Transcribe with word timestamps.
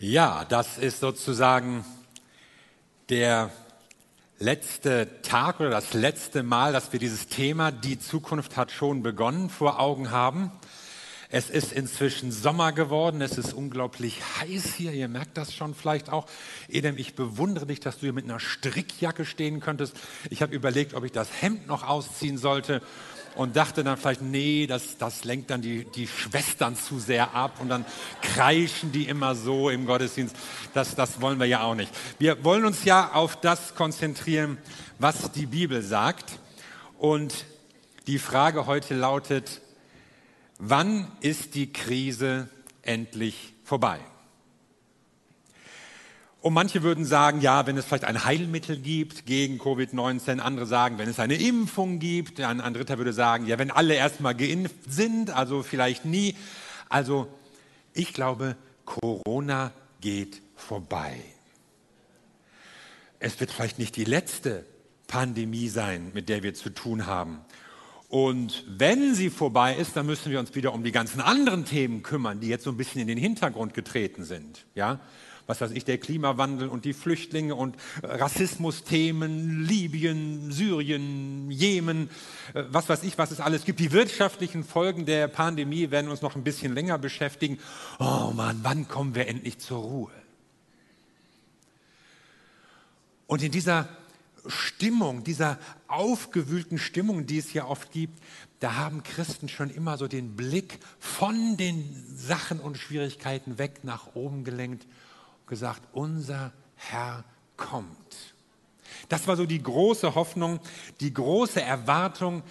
Ja, 0.00 0.44
das 0.48 0.78
ist 0.78 1.00
sozusagen 1.00 1.84
der 3.08 3.50
letzte 4.38 5.08
Tag 5.22 5.58
oder 5.58 5.70
das 5.70 5.92
letzte 5.92 6.44
Mal, 6.44 6.72
dass 6.72 6.92
wir 6.92 7.00
dieses 7.00 7.26
Thema, 7.26 7.72
die 7.72 7.98
Zukunft 7.98 8.56
hat 8.56 8.70
schon 8.70 9.02
begonnen, 9.02 9.50
vor 9.50 9.80
Augen 9.80 10.12
haben. 10.12 10.52
Es 11.30 11.50
ist 11.50 11.72
inzwischen 11.72 12.30
Sommer 12.30 12.70
geworden, 12.70 13.20
es 13.22 13.38
ist 13.38 13.52
unglaublich 13.52 14.20
heiß 14.40 14.72
hier, 14.74 14.92
ihr 14.92 15.08
merkt 15.08 15.36
das 15.36 15.52
schon 15.52 15.74
vielleicht 15.74 16.10
auch. 16.10 16.26
Edem, 16.68 16.96
ich 16.96 17.16
bewundere 17.16 17.66
dich, 17.66 17.80
dass 17.80 17.96
du 17.96 18.02
hier 18.02 18.12
mit 18.12 18.24
einer 18.24 18.38
Strickjacke 18.38 19.24
stehen 19.24 19.58
könntest. 19.58 19.96
Ich 20.30 20.42
habe 20.42 20.54
überlegt, 20.54 20.94
ob 20.94 21.02
ich 21.02 21.12
das 21.12 21.28
Hemd 21.42 21.66
noch 21.66 21.82
ausziehen 21.82 22.38
sollte 22.38 22.82
und 23.38 23.54
dachte 23.54 23.84
dann 23.84 23.96
vielleicht, 23.96 24.20
nee, 24.20 24.66
das, 24.66 24.98
das 24.98 25.22
lenkt 25.22 25.50
dann 25.50 25.62
die, 25.62 25.84
die 25.84 26.08
Schwestern 26.08 26.74
zu 26.74 26.98
sehr 26.98 27.34
ab 27.34 27.60
und 27.60 27.68
dann 27.68 27.84
kreischen 28.20 28.90
die 28.90 29.06
immer 29.06 29.36
so 29.36 29.70
im 29.70 29.86
Gottesdienst. 29.86 30.34
Das, 30.74 30.96
das 30.96 31.20
wollen 31.20 31.38
wir 31.38 31.46
ja 31.46 31.62
auch 31.62 31.76
nicht. 31.76 31.92
Wir 32.18 32.42
wollen 32.42 32.64
uns 32.64 32.82
ja 32.82 33.12
auf 33.12 33.40
das 33.40 33.76
konzentrieren, 33.76 34.58
was 34.98 35.30
die 35.30 35.46
Bibel 35.46 35.82
sagt. 35.82 36.40
Und 36.98 37.44
die 38.08 38.18
Frage 38.18 38.66
heute 38.66 38.96
lautet, 38.96 39.60
wann 40.58 41.06
ist 41.20 41.54
die 41.54 41.72
Krise 41.72 42.48
endlich 42.82 43.54
vorbei? 43.62 44.00
Und 46.40 46.54
manche 46.54 46.84
würden 46.84 47.04
sagen, 47.04 47.40
ja, 47.40 47.66
wenn 47.66 47.76
es 47.76 47.84
vielleicht 47.84 48.04
ein 48.04 48.24
Heilmittel 48.24 48.78
gibt 48.78 49.26
gegen 49.26 49.58
Covid-19, 49.58 50.38
andere 50.38 50.66
sagen, 50.66 50.98
wenn 50.98 51.08
es 51.08 51.18
eine 51.18 51.34
Impfung 51.34 51.98
gibt, 51.98 52.40
ein, 52.40 52.60
ein 52.60 52.74
dritter 52.74 52.96
würde 52.96 53.12
sagen, 53.12 53.46
ja, 53.46 53.58
wenn 53.58 53.72
alle 53.72 53.94
erstmal 53.94 54.36
geimpft 54.36 54.76
sind, 54.88 55.30
also 55.30 55.64
vielleicht 55.64 56.04
nie. 56.04 56.36
Also 56.88 57.26
ich 57.92 58.12
glaube, 58.12 58.56
Corona 58.84 59.72
geht 60.00 60.40
vorbei. 60.54 61.16
Es 63.18 63.40
wird 63.40 63.50
vielleicht 63.50 63.80
nicht 63.80 63.96
die 63.96 64.04
letzte 64.04 64.64
Pandemie 65.08 65.68
sein, 65.68 66.12
mit 66.14 66.28
der 66.28 66.44
wir 66.44 66.54
zu 66.54 66.70
tun 66.70 67.06
haben. 67.06 67.40
Und 68.08 68.64
wenn 68.68 69.14
sie 69.14 69.28
vorbei 69.28 69.74
ist, 69.74 69.96
dann 69.96 70.06
müssen 70.06 70.30
wir 70.30 70.38
uns 70.38 70.54
wieder 70.54 70.72
um 70.72 70.84
die 70.84 70.92
ganzen 70.92 71.20
anderen 71.20 71.64
Themen 71.64 72.02
kümmern, 72.02 72.40
die 72.40 72.46
jetzt 72.46 72.64
so 72.64 72.70
ein 72.70 72.76
bisschen 72.76 73.00
in 73.00 73.08
den 73.08 73.18
Hintergrund 73.18 73.74
getreten 73.74 74.24
sind. 74.24 74.64
Ja, 74.74 75.00
was 75.48 75.62
weiß 75.62 75.70
ich, 75.70 75.86
der 75.86 75.96
Klimawandel 75.96 76.68
und 76.68 76.84
die 76.84 76.92
Flüchtlinge 76.92 77.54
und 77.54 77.74
äh, 78.02 78.06
Rassismusthemen, 78.06 79.64
Libyen, 79.64 80.52
Syrien, 80.52 81.50
Jemen, 81.50 82.10
äh, 82.52 82.64
was 82.68 82.90
weiß 82.90 83.02
ich, 83.02 83.16
was 83.16 83.30
es 83.30 83.40
alles 83.40 83.64
gibt. 83.64 83.80
Die 83.80 83.90
wirtschaftlichen 83.92 84.62
Folgen 84.62 85.06
der 85.06 85.26
Pandemie 85.26 85.90
werden 85.90 86.10
uns 86.10 86.20
noch 86.20 86.36
ein 86.36 86.44
bisschen 86.44 86.74
länger 86.74 86.98
beschäftigen. 86.98 87.58
Oh 87.98 88.30
Mann, 88.36 88.60
wann 88.62 88.88
kommen 88.88 89.14
wir 89.14 89.26
endlich 89.26 89.58
zur 89.58 89.78
Ruhe? 89.78 90.12
Und 93.26 93.42
in 93.42 93.50
dieser 93.50 93.88
Stimmung, 94.46 95.24
dieser 95.24 95.58
aufgewühlten 95.86 96.76
Stimmung, 96.78 97.24
die 97.24 97.38
es 97.38 97.54
ja 97.54 97.64
oft 97.64 97.90
gibt, 97.90 98.22
da 98.60 98.74
haben 98.74 99.02
Christen 99.02 99.48
schon 99.48 99.70
immer 99.70 99.96
so 99.96 100.08
den 100.08 100.36
Blick 100.36 100.78
von 100.98 101.56
den 101.56 102.04
Sachen 102.14 102.60
und 102.60 102.76
Schwierigkeiten 102.76 103.56
weg 103.56 103.80
nach 103.82 104.14
oben 104.14 104.44
gelenkt 104.44 104.86
gesagt, 105.48 105.82
unser 105.92 106.52
Herr 106.76 107.24
kommt. 107.56 108.34
Das 109.08 109.26
war 109.26 109.36
so 109.36 109.46
die 109.46 109.62
große 109.62 110.14
Hoffnung, 110.14 110.60
die 111.00 111.12
große 111.12 111.60
Erwartung, 111.60 112.42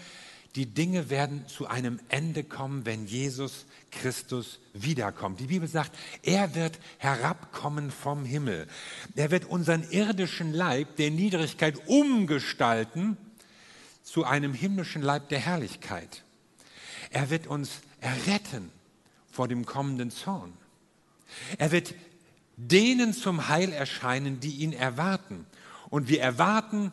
die 0.56 0.66
Dinge 0.66 1.10
werden 1.10 1.48
zu 1.48 1.68
einem 1.68 2.00
Ende 2.10 2.44
kommen, 2.44 2.86
wenn 2.86 3.06
Jesus 3.06 3.66
Christus 3.92 4.60
wiederkommt. 4.74 5.40
Die 5.40 5.48
Bibel 5.48 5.68
sagt, 5.68 5.96
er 6.24 6.56
wird 6.56 6.80
herabkommen 6.98 7.92
vom 7.92 8.26
Himmel. 8.26 8.68
Er 9.16 9.30
wird 9.30 9.46
unseren 9.46 9.88
irdischen 9.92 10.54
Leib 10.54 10.96
der 10.96 11.12
Niedrigkeit 11.12 11.88
umgestalten 11.88 13.18
zu 14.04 14.24
einem 14.24 14.54
himmlischen 14.54 15.02
Leib 15.02 15.30
der 15.30 15.40
Herrlichkeit. 15.40 16.24
Er 17.12 17.30
wird 17.30 17.46
uns 17.48 17.82
erretten 18.02 18.72
vor 19.32 19.48
dem 19.48 19.66
kommenden 19.66 20.10
Zorn. 20.10 20.54
Er 21.58 21.72
wird 21.72 21.94
denen 22.58 23.14
zum 23.14 23.48
Heil 23.48 23.72
erscheinen, 23.72 24.40
die 24.40 24.58
ihn 24.58 24.74
erwarten. 24.74 25.46
Und 25.90 26.10
wir 26.10 26.22
erwarten 26.22 26.92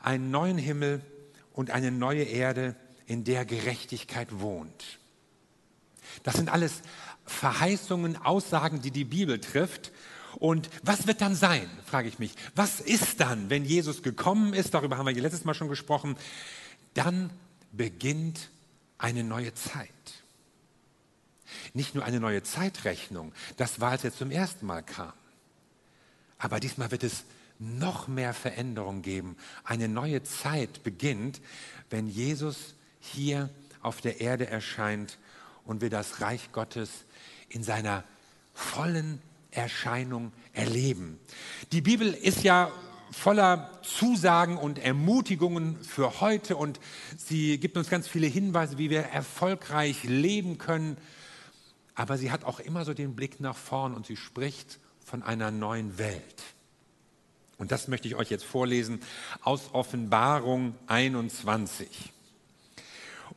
einen 0.00 0.30
neuen 0.30 0.58
Himmel 0.58 1.02
und 1.52 1.70
eine 1.70 1.92
neue 1.92 2.24
Erde, 2.24 2.74
in 3.06 3.24
der 3.24 3.44
Gerechtigkeit 3.44 4.40
wohnt. 4.40 4.98
Das 6.22 6.36
sind 6.36 6.48
alles 6.48 6.80
Verheißungen, 7.26 8.16
Aussagen, 8.16 8.80
die 8.80 8.90
die 8.90 9.04
Bibel 9.04 9.38
trifft. 9.40 9.92
Und 10.38 10.68
was 10.82 11.06
wird 11.06 11.20
dann 11.20 11.34
sein, 11.34 11.68
frage 11.86 12.08
ich 12.08 12.18
mich. 12.18 12.34
Was 12.54 12.80
ist 12.80 13.20
dann, 13.20 13.50
wenn 13.50 13.64
Jesus 13.64 14.02
gekommen 14.02 14.54
ist? 14.54 14.74
Darüber 14.74 14.96
haben 14.98 15.06
wir 15.06 15.14
letztes 15.14 15.44
Mal 15.44 15.54
schon 15.54 15.68
gesprochen. 15.68 16.16
Dann 16.94 17.30
beginnt 17.72 18.50
eine 18.98 19.22
neue 19.22 19.54
Zeit. 19.54 19.90
Nicht 21.72 21.94
nur 21.94 22.04
eine 22.04 22.20
neue 22.20 22.42
Zeitrechnung, 22.42 23.32
das 23.56 23.80
war, 23.80 23.92
als 23.92 24.04
er 24.04 24.14
zum 24.14 24.30
ersten 24.30 24.66
Mal 24.66 24.82
kam. 24.82 25.12
Aber 26.38 26.60
diesmal 26.60 26.90
wird 26.90 27.04
es 27.04 27.24
noch 27.58 28.08
mehr 28.08 28.34
Veränderung 28.34 29.02
geben. 29.02 29.36
Eine 29.64 29.88
neue 29.88 30.22
Zeit 30.22 30.82
beginnt, 30.82 31.40
wenn 31.90 32.06
Jesus 32.06 32.74
hier 33.00 33.50
auf 33.80 34.00
der 34.00 34.20
Erde 34.20 34.46
erscheint 34.46 35.18
und 35.64 35.80
wir 35.80 35.90
das 35.90 36.20
Reich 36.20 36.52
Gottes 36.52 36.90
in 37.48 37.62
seiner 37.62 38.04
vollen 38.52 39.20
Erscheinung 39.50 40.32
erleben. 40.52 41.18
Die 41.72 41.80
Bibel 41.80 42.12
ist 42.12 42.42
ja 42.42 42.70
voller 43.10 43.70
Zusagen 43.82 44.56
und 44.56 44.78
Ermutigungen 44.78 45.76
für 45.84 46.20
heute 46.20 46.56
und 46.56 46.80
sie 47.16 47.58
gibt 47.58 47.76
uns 47.76 47.88
ganz 47.88 48.08
viele 48.08 48.26
Hinweise, 48.26 48.76
wie 48.78 48.90
wir 48.90 49.02
erfolgreich 49.02 50.02
leben 50.04 50.58
können, 50.58 50.96
aber 51.94 52.18
sie 52.18 52.30
hat 52.30 52.44
auch 52.44 52.60
immer 52.60 52.84
so 52.84 52.94
den 52.94 53.14
Blick 53.14 53.40
nach 53.40 53.56
vorn 53.56 53.94
und 53.94 54.06
sie 54.06 54.16
spricht 54.16 54.78
von 55.04 55.22
einer 55.22 55.50
neuen 55.50 55.98
Welt. 55.98 56.42
Und 57.58 57.70
das 57.70 57.88
möchte 57.88 58.08
ich 58.08 58.16
euch 58.16 58.30
jetzt 58.30 58.44
vorlesen 58.44 59.00
aus 59.42 59.72
Offenbarung 59.72 60.74
21. 60.86 62.12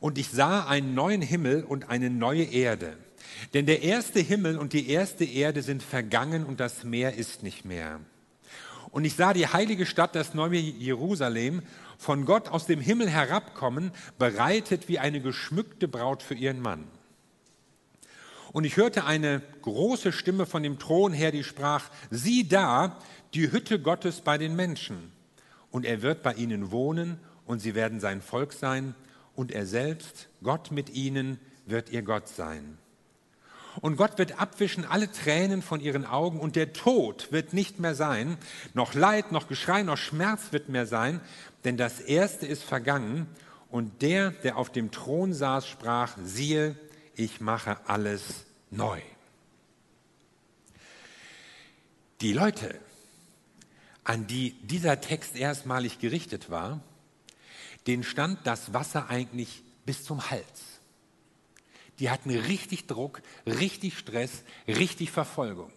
Und 0.00 0.18
ich 0.18 0.30
sah 0.30 0.66
einen 0.66 0.94
neuen 0.94 1.22
Himmel 1.22 1.64
und 1.64 1.88
eine 1.88 2.10
neue 2.10 2.44
Erde. 2.44 2.96
Denn 3.54 3.66
der 3.66 3.82
erste 3.82 4.20
Himmel 4.20 4.58
und 4.58 4.72
die 4.72 4.90
erste 4.90 5.24
Erde 5.24 5.62
sind 5.62 5.82
vergangen 5.82 6.44
und 6.44 6.60
das 6.60 6.84
Meer 6.84 7.14
ist 7.14 7.42
nicht 7.42 7.64
mehr. 7.64 8.00
Und 8.90 9.04
ich 9.04 9.14
sah 9.14 9.32
die 9.32 9.46
heilige 9.46 9.86
Stadt, 9.86 10.14
das 10.14 10.34
neue 10.34 10.58
Jerusalem, 10.58 11.62
von 11.98 12.24
Gott 12.24 12.48
aus 12.48 12.66
dem 12.66 12.80
Himmel 12.80 13.08
herabkommen, 13.08 13.92
bereitet 14.18 14.88
wie 14.88 14.98
eine 14.98 15.20
geschmückte 15.20 15.88
Braut 15.88 16.22
für 16.22 16.34
ihren 16.34 16.60
Mann. 16.60 16.84
Und 18.52 18.64
ich 18.64 18.76
hörte 18.76 19.04
eine 19.04 19.42
große 19.62 20.12
Stimme 20.12 20.46
von 20.46 20.62
dem 20.62 20.78
Thron 20.78 21.12
her, 21.12 21.32
die 21.32 21.44
sprach, 21.44 21.90
sieh 22.10 22.48
da, 22.48 22.98
die 23.34 23.52
Hütte 23.52 23.80
Gottes 23.80 24.20
bei 24.20 24.38
den 24.38 24.56
Menschen. 24.56 25.12
Und 25.70 25.84
er 25.84 26.02
wird 26.02 26.22
bei 26.22 26.34
ihnen 26.34 26.70
wohnen 26.70 27.18
und 27.46 27.60
sie 27.60 27.74
werden 27.74 28.00
sein 28.00 28.22
Volk 28.22 28.52
sein 28.52 28.94
und 29.34 29.52
er 29.52 29.66
selbst, 29.66 30.28
Gott 30.42 30.70
mit 30.70 30.90
ihnen, 30.90 31.38
wird 31.66 31.90
ihr 31.90 32.02
Gott 32.02 32.28
sein. 32.28 32.78
Und 33.80 33.96
Gott 33.96 34.18
wird 34.18 34.40
abwischen 34.40 34.84
alle 34.84 35.12
Tränen 35.12 35.62
von 35.62 35.80
ihren 35.80 36.04
Augen 36.04 36.40
und 36.40 36.56
der 36.56 36.72
Tod 36.72 37.30
wird 37.30 37.52
nicht 37.52 37.78
mehr 37.78 37.94
sein, 37.94 38.36
noch 38.74 38.94
Leid, 38.94 39.30
noch 39.30 39.46
Geschrei, 39.46 39.82
noch 39.82 39.98
Schmerz 39.98 40.48
wird 40.50 40.68
mehr 40.68 40.86
sein, 40.86 41.20
denn 41.64 41.76
das 41.76 42.00
Erste 42.00 42.46
ist 42.46 42.64
vergangen. 42.64 43.26
Und 43.70 44.02
der, 44.02 44.30
der 44.30 44.56
auf 44.56 44.72
dem 44.72 44.90
Thron 44.90 45.34
saß, 45.34 45.68
sprach, 45.68 46.16
siehe, 46.24 46.74
ich 47.18 47.40
mache 47.40 47.76
alles 47.86 48.44
neu. 48.70 49.00
Die 52.20 52.32
Leute, 52.32 52.78
an 54.04 54.26
die 54.26 54.52
dieser 54.62 55.00
Text 55.00 55.36
erstmalig 55.36 55.98
gerichtet 55.98 56.48
war, 56.48 56.80
denen 57.86 58.04
stand 58.04 58.46
das 58.46 58.72
Wasser 58.72 59.10
eigentlich 59.10 59.62
bis 59.84 60.04
zum 60.04 60.30
Hals. 60.30 60.80
Die 61.98 62.08
hatten 62.08 62.30
richtig 62.30 62.86
Druck, 62.86 63.20
richtig 63.46 63.98
Stress, 63.98 64.44
richtig 64.68 65.10
Verfolgung. 65.10 65.72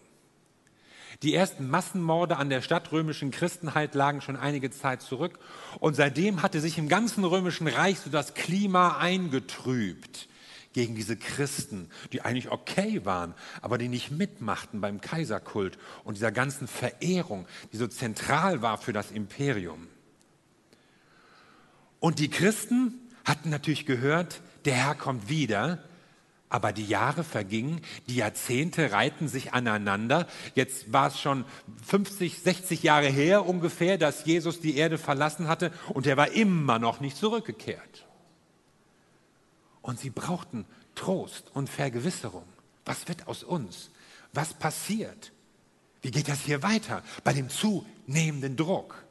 Die 1.22 1.34
ersten 1.34 1.68
Massenmorde 1.68 2.36
an 2.36 2.50
der 2.50 2.62
stadtrömischen 2.62 3.32
Christenheit 3.32 3.94
lagen 3.94 4.20
schon 4.20 4.36
einige 4.36 4.70
Zeit 4.70 5.02
zurück 5.02 5.38
und 5.80 5.94
seitdem 5.94 6.42
hatte 6.42 6.60
sich 6.60 6.78
im 6.78 6.88
ganzen 6.88 7.24
römischen 7.24 7.66
Reich 7.66 7.98
so 7.98 8.10
das 8.10 8.34
Klima 8.34 8.98
eingetrübt 8.98 10.28
gegen 10.72 10.94
diese 10.94 11.16
Christen, 11.16 11.90
die 12.12 12.22
eigentlich 12.22 12.50
okay 12.50 13.04
waren, 13.04 13.34
aber 13.60 13.78
die 13.78 13.88
nicht 13.88 14.10
mitmachten 14.10 14.80
beim 14.80 15.00
Kaiserkult 15.00 15.78
und 16.04 16.16
dieser 16.16 16.32
ganzen 16.32 16.68
Verehrung, 16.68 17.46
die 17.72 17.76
so 17.76 17.86
zentral 17.86 18.62
war 18.62 18.78
für 18.78 18.92
das 18.92 19.10
Imperium. 19.10 19.88
Und 22.00 22.18
die 22.18 22.30
Christen 22.30 22.94
hatten 23.24 23.50
natürlich 23.50 23.86
gehört, 23.86 24.40
der 24.64 24.74
Herr 24.74 24.94
kommt 24.94 25.28
wieder, 25.28 25.84
Aber 26.52 26.74
die 26.74 26.84
Jahre 26.84 27.24
vergingen, 27.24 27.80
die 28.10 28.16
Jahrzehnte 28.16 28.92
reihten 28.92 29.26
sich 29.26 29.54
aneinander. 29.54 30.26
Jetzt 30.54 30.92
war 30.92 31.06
es 31.06 31.18
schon 31.18 31.46
50, 31.86 32.40
60 32.40 32.82
Jahre 32.82 33.06
her 33.06 33.46
ungefähr, 33.46 33.96
dass 33.96 34.26
Jesus 34.26 34.60
die 34.60 34.76
Erde 34.76 34.98
verlassen 34.98 35.48
hatte 35.48 35.72
und 35.94 36.06
er 36.06 36.18
war 36.18 36.32
immer 36.32 36.78
noch 36.78 37.00
nicht 37.00 37.16
zurückgekehrt. 37.16 38.06
Und 39.82 40.00
sie 40.00 40.10
brauchten 40.10 40.64
Trost 40.94 41.50
und 41.54 41.68
Vergewisserung. 41.68 42.44
Was 42.84 43.08
wird 43.08 43.26
aus 43.26 43.42
uns? 43.42 43.90
Was 44.32 44.54
passiert? 44.54 45.32
Wie 46.00 46.10
geht 46.10 46.28
das 46.28 46.40
hier 46.40 46.62
weiter 46.62 47.02
bei 47.22 47.32
dem 47.32 47.48
zunehmenden 47.48 48.56
Druck? 48.56 49.04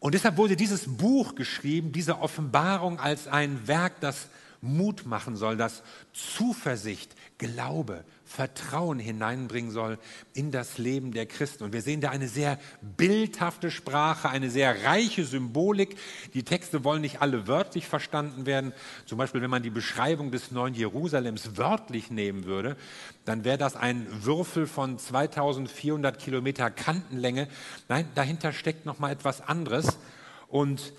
Und 0.00 0.14
deshalb 0.14 0.36
wurde 0.36 0.56
dieses 0.56 0.96
Buch 0.96 1.36
geschrieben, 1.36 1.92
diese 1.92 2.18
Offenbarung 2.18 2.98
als 2.98 3.28
ein 3.28 3.68
Werk, 3.68 4.00
das 4.00 4.26
Mut 4.62 5.06
machen 5.06 5.36
soll, 5.36 5.56
das 5.56 5.82
Zuversicht, 6.12 7.14
Glaube, 7.36 8.04
Vertrauen 8.24 9.00
hineinbringen 9.00 9.72
soll 9.72 9.98
in 10.32 10.52
das 10.52 10.78
Leben 10.78 11.12
der 11.12 11.26
Christen. 11.26 11.64
Und 11.64 11.72
wir 11.72 11.82
sehen 11.82 12.00
da 12.00 12.10
eine 12.10 12.28
sehr 12.28 12.60
bildhafte 12.80 13.72
Sprache, 13.72 14.30
eine 14.30 14.48
sehr 14.48 14.84
reiche 14.84 15.24
Symbolik. 15.24 15.96
Die 16.32 16.44
Texte 16.44 16.84
wollen 16.84 17.02
nicht 17.02 17.20
alle 17.20 17.48
wörtlich 17.48 17.88
verstanden 17.88 18.46
werden. 18.46 18.72
Zum 19.04 19.18
Beispiel, 19.18 19.42
wenn 19.42 19.50
man 19.50 19.64
die 19.64 19.70
Beschreibung 19.70 20.30
des 20.30 20.52
neuen 20.52 20.74
Jerusalems 20.74 21.56
wörtlich 21.56 22.12
nehmen 22.12 22.44
würde, 22.44 22.76
dann 23.24 23.42
wäre 23.44 23.58
das 23.58 23.74
ein 23.74 24.06
Würfel 24.24 24.68
von 24.68 24.96
2400 24.96 26.20
Kilometer 26.20 26.70
Kantenlänge. 26.70 27.48
Nein, 27.88 28.08
dahinter 28.14 28.52
steckt 28.52 28.86
noch 28.86 29.00
mal 29.00 29.10
etwas 29.10 29.40
anderes. 29.40 29.98
Und 30.46 30.92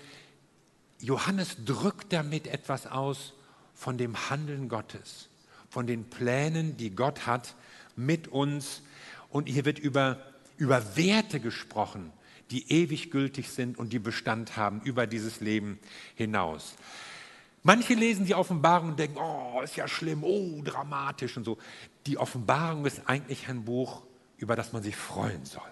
Johannes 1.00 1.56
drückt 1.64 2.12
damit 2.12 2.46
etwas 2.46 2.86
aus, 2.86 3.32
von 3.74 3.98
dem 3.98 4.30
Handeln 4.30 4.68
Gottes, 4.68 5.28
von 5.68 5.86
den 5.86 6.04
Plänen, 6.08 6.76
die 6.76 6.90
Gott 6.90 7.26
hat 7.26 7.54
mit 7.96 8.28
uns. 8.28 8.82
Und 9.30 9.48
hier 9.48 9.64
wird 9.64 9.78
über, 9.78 10.18
über 10.56 10.96
Werte 10.96 11.40
gesprochen, 11.40 12.12
die 12.50 12.70
ewig 12.70 13.10
gültig 13.10 13.50
sind 13.50 13.78
und 13.78 13.92
die 13.92 13.98
Bestand 13.98 14.56
haben 14.56 14.80
über 14.82 15.06
dieses 15.06 15.40
Leben 15.40 15.78
hinaus. 16.14 16.76
Manche 17.62 17.94
lesen 17.94 18.26
die 18.26 18.34
Offenbarung 18.34 18.90
und 18.90 18.98
denken, 18.98 19.16
oh, 19.18 19.62
ist 19.62 19.76
ja 19.76 19.88
schlimm, 19.88 20.22
oh, 20.22 20.60
dramatisch 20.62 21.36
und 21.36 21.44
so. 21.44 21.56
Die 22.06 22.18
Offenbarung 22.18 22.84
ist 22.84 23.02
eigentlich 23.06 23.48
ein 23.48 23.64
Buch, 23.64 24.02
über 24.36 24.54
das 24.54 24.74
man 24.74 24.82
sich 24.82 24.94
freuen 24.94 25.46
soll. 25.46 25.62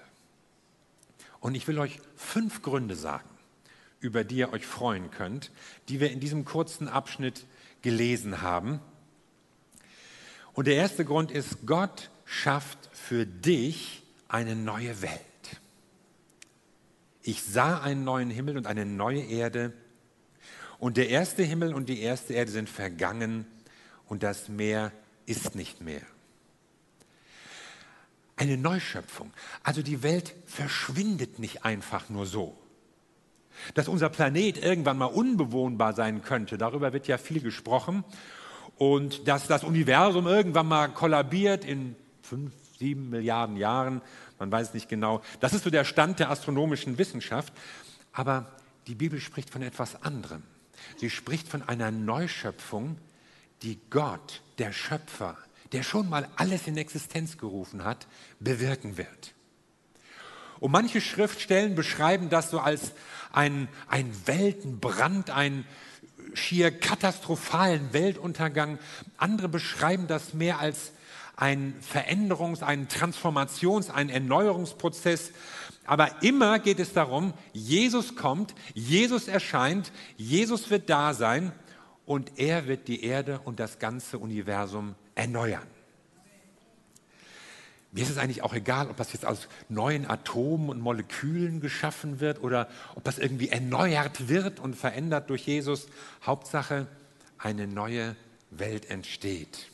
Und 1.40 1.54
ich 1.54 1.68
will 1.68 1.78
euch 1.78 2.00
fünf 2.16 2.62
Gründe 2.62 2.96
sagen, 2.96 3.28
über 4.00 4.24
die 4.24 4.36
ihr 4.36 4.52
euch 4.52 4.66
freuen 4.66 5.10
könnt, 5.10 5.50
die 5.88 6.00
wir 6.00 6.10
in 6.10 6.20
diesem 6.20 6.46
kurzen 6.46 6.88
Abschnitt 6.88 7.44
gelesen 7.82 8.42
haben. 8.42 8.80
Und 10.54 10.66
der 10.66 10.76
erste 10.76 11.04
Grund 11.04 11.30
ist, 11.30 11.66
Gott 11.66 12.10
schafft 12.24 12.78
für 12.92 13.26
dich 13.26 14.02
eine 14.28 14.56
neue 14.56 15.02
Welt. 15.02 15.20
Ich 17.22 17.42
sah 17.44 17.80
einen 17.80 18.04
neuen 18.04 18.30
Himmel 18.30 18.56
und 18.56 18.66
eine 18.66 18.84
neue 18.84 19.22
Erde. 19.22 19.72
Und 20.78 20.96
der 20.96 21.08
erste 21.08 21.42
Himmel 21.42 21.74
und 21.74 21.88
die 21.88 22.00
erste 22.00 22.34
Erde 22.34 22.50
sind 22.50 22.68
vergangen 22.68 23.46
und 24.06 24.22
das 24.22 24.48
Meer 24.48 24.92
ist 25.26 25.54
nicht 25.54 25.80
mehr. 25.80 26.02
Eine 28.36 28.56
Neuschöpfung. 28.56 29.32
Also 29.62 29.82
die 29.82 30.02
Welt 30.02 30.34
verschwindet 30.46 31.38
nicht 31.38 31.64
einfach 31.64 32.08
nur 32.08 32.26
so. 32.26 32.58
Dass 33.74 33.88
unser 33.88 34.08
Planet 34.08 34.62
irgendwann 34.62 34.98
mal 34.98 35.06
unbewohnbar 35.06 35.94
sein 35.94 36.22
könnte, 36.22 36.58
darüber 36.58 36.92
wird 36.92 37.06
ja 37.06 37.18
viel 37.18 37.40
gesprochen. 37.40 38.04
Und 38.76 39.28
dass 39.28 39.46
das 39.46 39.64
Universum 39.64 40.26
irgendwann 40.26 40.66
mal 40.66 40.88
kollabiert 40.88 41.64
in 41.64 41.94
fünf, 42.22 42.52
sieben 42.78 43.10
Milliarden 43.10 43.56
Jahren, 43.56 44.02
man 44.38 44.50
weiß 44.50 44.74
nicht 44.74 44.88
genau. 44.88 45.22
Das 45.40 45.52
ist 45.52 45.64
so 45.64 45.70
der 45.70 45.84
Stand 45.84 46.18
der 46.18 46.30
astronomischen 46.30 46.98
Wissenschaft. 46.98 47.52
Aber 48.12 48.50
die 48.86 48.94
Bibel 48.94 49.20
spricht 49.20 49.50
von 49.50 49.62
etwas 49.62 50.02
anderem. 50.02 50.42
Sie 50.96 51.10
spricht 51.10 51.48
von 51.48 51.62
einer 51.62 51.90
Neuschöpfung, 51.90 52.98
die 53.62 53.78
Gott, 53.90 54.42
der 54.58 54.72
Schöpfer, 54.72 55.36
der 55.72 55.82
schon 55.82 56.08
mal 56.08 56.28
alles 56.36 56.66
in 56.66 56.76
Existenz 56.76 57.38
gerufen 57.38 57.84
hat, 57.84 58.06
bewirken 58.40 58.98
wird. 58.98 59.34
Und 60.62 60.70
manche 60.70 61.00
Schriftstellen 61.00 61.74
beschreiben 61.74 62.30
das 62.30 62.50
so 62.50 62.60
als 62.60 62.92
ein, 63.32 63.66
ein 63.88 64.08
Weltenbrand, 64.26 65.28
einen 65.30 65.64
schier 66.34 66.70
katastrophalen 66.70 67.92
Weltuntergang. 67.92 68.78
Andere 69.16 69.48
beschreiben 69.48 70.06
das 70.06 70.34
mehr 70.34 70.60
als 70.60 70.92
ein 71.34 71.74
Veränderungs-, 71.82 72.62
ein 72.62 72.86
Transformations-, 72.86 73.90
ein 73.90 74.08
Erneuerungsprozess. 74.08 75.32
Aber 75.84 76.22
immer 76.22 76.60
geht 76.60 76.78
es 76.78 76.92
darum, 76.92 77.34
Jesus 77.52 78.14
kommt, 78.14 78.54
Jesus 78.72 79.26
erscheint, 79.26 79.90
Jesus 80.16 80.70
wird 80.70 80.88
da 80.88 81.12
sein 81.12 81.50
und 82.06 82.38
er 82.38 82.68
wird 82.68 82.86
die 82.86 83.02
Erde 83.02 83.40
und 83.42 83.58
das 83.58 83.80
ganze 83.80 84.16
Universum 84.16 84.94
erneuern. 85.16 85.71
Mir 87.92 88.02
ist 88.02 88.10
es 88.10 88.16
eigentlich 88.16 88.42
auch 88.42 88.54
egal, 88.54 88.88
ob 88.88 88.96
das 88.96 89.12
jetzt 89.12 89.26
aus 89.26 89.48
neuen 89.68 90.08
Atomen 90.08 90.70
und 90.70 90.80
Molekülen 90.80 91.60
geschaffen 91.60 92.20
wird 92.20 92.42
oder 92.42 92.68
ob 92.94 93.04
das 93.04 93.18
irgendwie 93.18 93.50
erneuert 93.50 94.28
wird 94.28 94.60
und 94.60 94.74
verändert 94.74 95.28
durch 95.28 95.46
Jesus. 95.46 95.88
Hauptsache, 96.24 96.86
eine 97.36 97.66
neue 97.66 98.16
Welt 98.50 98.88
entsteht. 98.88 99.71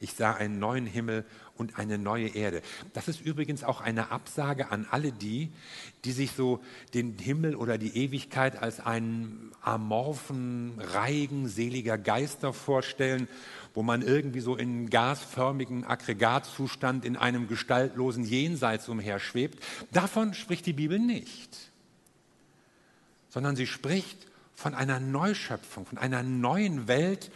Ich 0.00 0.12
sah 0.12 0.34
einen 0.34 0.58
neuen 0.58 0.86
Himmel 0.86 1.24
und 1.56 1.76
eine 1.76 1.98
neue 1.98 2.28
Erde. 2.28 2.62
Das 2.92 3.08
ist 3.08 3.20
übrigens 3.20 3.64
auch 3.64 3.80
eine 3.80 4.12
Absage 4.12 4.70
an 4.70 4.86
alle 4.90 5.10
die, 5.10 5.50
die 6.04 6.12
sich 6.12 6.32
so 6.32 6.62
den 6.94 7.18
Himmel 7.18 7.56
oder 7.56 7.78
die 7.78 7.96
Ewigkeit 7.96 8.62
als 8.62 8.78
einen 8.78 9.50
amorphen 9.60 10.74
Reigen 10.78 11.48
seliger 11.48 11.98
Geister 11.98 12.52
vorstellen, 12.52 13.26
wo 13.74 13.82
man 13.82 14.02
irgendwie 14.02 14.40
so 14.40 14.56
in 14.56 14.88
gasförmigen 14.88 15.84
Aggregatzustand 15.84 17.04
in 17.04 17.16
einem 17.16 17.48
gestaltlosen 17.48 18.24
Jenseits 18.24 18.88
umherschwebt. 18.88 19.62
Davon 19.92 20.34
spricht 20.34 20.64
die 20.66 20.72
Bibel 20.72 21.00
nicht, 21.00 21.70
sondern 23.30 23.56
sie 23.56 23.66
spricht 23.66 24.28
von 24.54 24.74
einer 24.74 25.00
Neuschöpfung, 25.00 25.86
von 25.86 25.98
einer 25.98 26.22
neuen 26.22 26.88
Welt, 26.88 27.30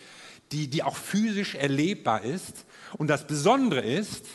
die, 0.52 0.68
die 0.68 0.82
auch 0.82 0.96
physisch 0.96 1.54
erlebbar 1.54 2.22
ist. 2.22 2.64
Und 2.98 3.08
das 3.08 3.26
Besondere 3.26 3.80
ist, 3.80 4.26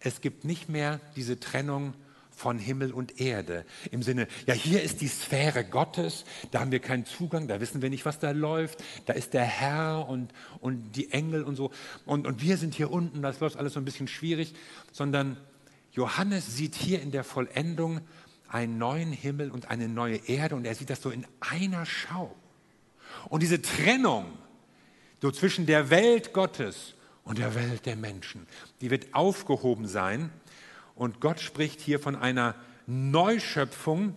es 0.00 0.20
gibt 0.20 0.44
nicht 0.44 0.68
mehr 0.68 1.00
diese 1.16 1.40
Trennung 1.40 1.94
von 2.30 2.58
Himmel 2.58 2.92
und 2.92 3.20
Erde. 3.20 3.64
Im 3.90 4.04
Sinne, 4.04 4.28
ja, 4.46 4.54
hier 4.54 4.80
ist 4.80 5.00
die 5.00 5.08
Sphäre 5.08 5.64
Gottes, 5.64 6.24
da 6.52 6.60
haben 6.60 6.70
wir 6.70 6.78
keinen 6.78 7.04
Zugang, 7.04 7.48
da 7.48 7.60
wissen 7.60 7.82
wir 7.82 7.90
nicht, 7.90 8.04
was 8.04 8.20
da 8.20 8.30
läuft. 8.30 8.82
Da 9.06 9.12
ist 9.12 9.34
der 9.34 9.44
Herr 9.44 10.08
und, 10.08 10.32
und 10.60 10.92
die 10.92 11.10
Engel 11.10 11.42
und 11.42 11.56
so. 11.56 11.72
Und, 12.06 12.28
und 12.28 12.40
wir 12.40 12.56
sind 12.56 12.74
hier 12.74 12.92
unten, 12.92 13.22
das 13.22 13.40
läuft 13.40 13.56
alles 13.56 13.72
so 13.72 13.80
ein 13.80 13.84
bisschen 13.84 14.06
schwierig. 14.06 14.54
Sondern 14.92 15.36
Johannes 15.92 16.56
sieht 16.56 16.76
hier 16.76 17.02
in 17.02 17.10
der 17.10 17.24
Vollendung 17.24 18.00
einen 18.46 18.78
neuen 18.78 19.12
Himmel 19.12 19.50
und 19.50 19.68
eine 19.68 19.88
neue 19.88 20.16
Erde 20.28 20.54
und 20.54 20.64
er 20.64 20.74
sieht 20.76 20.90
das 20.90 21.02
so 21.02 21.10
in 21.10 21.26
einer 21.40 21.84
Schau. 21.86 22.34
Und 23.28 23.42
diese 23.42 23.60
Trennung, 23.60 24.26
so 25.20 25.30
zwischen 25.30 25.66
der 25.66 25.90
Welt 25.90 26.32
Gottes 26.32 26.94
und 27.24 27.38
der 27.38 27.54
Welt 27.54 27.86
der 27.86 27.96
Menschen. 27.96 28.46
Die 28.80 28.90
wird 28.90 29.14
aufgehoben 29.14 29.86
sein. 29.86 30.30
Und 30.94 31.20
Gott 31.20 31.40
spricht 31.40 31.80
hier 31.80 32.00
von 32.00 32.16
einer 32.16 32.54
Neuschöpfung, 32.86 34.14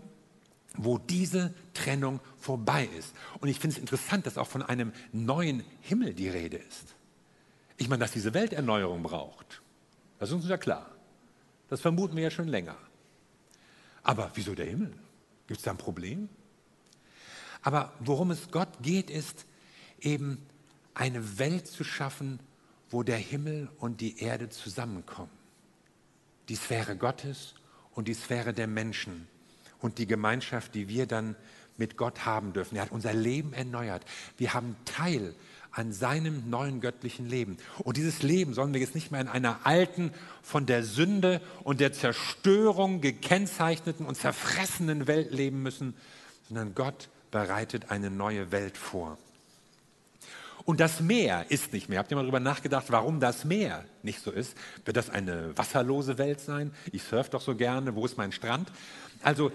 wo 0.75 0.98
diese 0.98 1.53
Trennung 1.74 2.22
vorbei 2.38 2.88
ist. 2.98 3.13
Und 3.39 3.50
ich 3.50 3.60
finde 3.60 3.75
es 3.75 3.81
interessant, 3.81 4.25
dass 4.25 4.38
auch 4.38 4.48
von 4.48 4.62
einem 4.62 4.93
neuen 5.12 5.63
Himmel 5.81 6.13
die 6.13 6.29
Rede 6.29 6.58
ist. 6.58 6.96
Ich 7.77 7.89
meine, 7.89 8.00
dass 8.00 8.12
diese 8.12 8.34
Welt 8.34 8.53
Erneuerung 8.53 9.03
braucht. 9.03 9.62
Das 10.20 10.29
ist 10.29 10.36
uns 10.36 10.48
ja 10.48 10.58
klar. 10.58 10.89
Das 11.70 11.81
vermuten 11.81 12.15
wir 12.15 12.24
ja 12.24 12.31
schon 12.31 12.48
länger. 12.48 12.77
Aber 14.03 14.31
wieso 14.36 14.55
der 14.55 14.67
Himmel? 14.67 14.93
Gibt 15.48 15.60
es 15.60 15.63
da 15.63 15.72
ein 15.72 15.77
Problem? 15.77 16.29
Aber 17.62 17.93
worum 18.00 18.31
es 18.31 18.51
Gott 18.51 18.70
geht, 18.81 19.10
ist 19.10 19.46
eben 20.00 20.46
eine 20.93 21.39
Welt 21.39 21.67
zu 21.67 21.83
schaffen, 21.83 22.39
wo 22.89 23.03
der 23.03 23.17
Himmel 23.17 23.69
und 23.79 24.01
die 24.01 24.19
Erde 24.19 24.50
zusammenkommen. 24.50 25.31
Die 26.50 26.55
Sphäre 26.55 26.95
Gottes 26.95 27.55
und 27.93 28.07
die 28.07 28.13
Sphäre 28.13 28.53
der 28.53 28.67
Menschen 28.67 29.27
und 29.79 29.98
die 29.98 30.07
Gemeinschaft, 30.07 30.75
die 30.75 30.89
wir 30.89 31.05
dann 31.05 31.36
mit 31.77 31.98
Gott 31.98 32.25
haben 32.25 32.53
dürfen. 32.53 32.75
Er 32.75 32.83
hat 32.83 32.91
unser 32.91 33.13
Leben 33.13 33.53
erneuert. 33.53 34.05
Wir 34.38 34.53
haben 34.53 34.75
Teil 34.86 35.33
an 35.71 35.93
seinem 35.93 36.50
neuen 36.50 36.81
göttlichen 36.81 37.27
Leben. 37.29 37.57
Und 37.79 37.95
dieses 37.95 38.21
Leben 38.24 38.53
sollen 38.53 38.74
wir 38.74 38.81
jetzt 38.81 38.93
nicht 38.93 39.12
mehr 39.12 39.21
in 39.21 39.29
einer 39.29 39.65
alten, 39.65 40.12
von 40.43 40.65
der 40.65 40.83
Sünde 40.83 41.41
und 41.63 41.79
der 41.79 41.93
Zerstörung 41.93 43.00
gekennzeichneten 43.00 44.05
und 44.05 44.15
zerfressenen 44.15 45.07
Welt 45.07 45.31
leben 45.31 45.63
müssen, 45.63 45.95
sondern 46.48 46.75
Gott 46.75 47.10
bereitet 47.31 47.89
eine 47.89 48.12
neue 48.12 48.51
Welt 48.51 48.77
vor. 48.77 49.17
Und 50.65 50.80
das 50.80 51.00
Meer 51.00 51.46
ist 51.50 51.74
nicht 51.74 51.89
mehr. 51.89 52.00
Habt 52.00 52.12
ihr 52.12 52.15
mal 52.15 52.24
darüber 52.24 52.39
nachgedacht, 52.39 52.86
warum 52.89 53.20
das 53.20 53.46
Meer 53.46 53.86
nicht 54.03 54.22
so 54.22 54.32
ist? 54.32 54.56
Wird 54.86 54.98
das 54.98 55.10
eine 55.10 55.58
wasserlose 55.58 56.18
Welt 56.18 56.39
sein? 56.39 56.74
Ich 56.91 57.03
surf 57.03 57.30
doch 57.30 57.41
so 57.41 57.56
gerne. 57.56 57.96
Wo 57.96 58.06
ist 58.06 58.18
mein 58.18 58.32
Strand? 58.32 58.72
Also, 59.22 59.51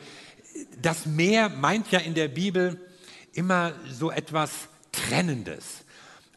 das 0.80 1.06
Meer 1.06 1.48
meint 1.48 1.90
ja 1.90 1.98
in 1.98 2.14
der 2.14 2.28
Bibel 2.28 2.80
immer 3.32 3.72
so 3.90 4.10
etwas 4.10 4.68
Trennendes, 4.92 5.84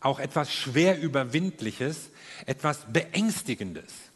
auch 0.01 0.19
etwas 0.19 0.53
schwer 0.53 0.99
überwindliches, 0.99 2.09
etwas 2.45 2.85
Beängstigendes. 2.91 4.08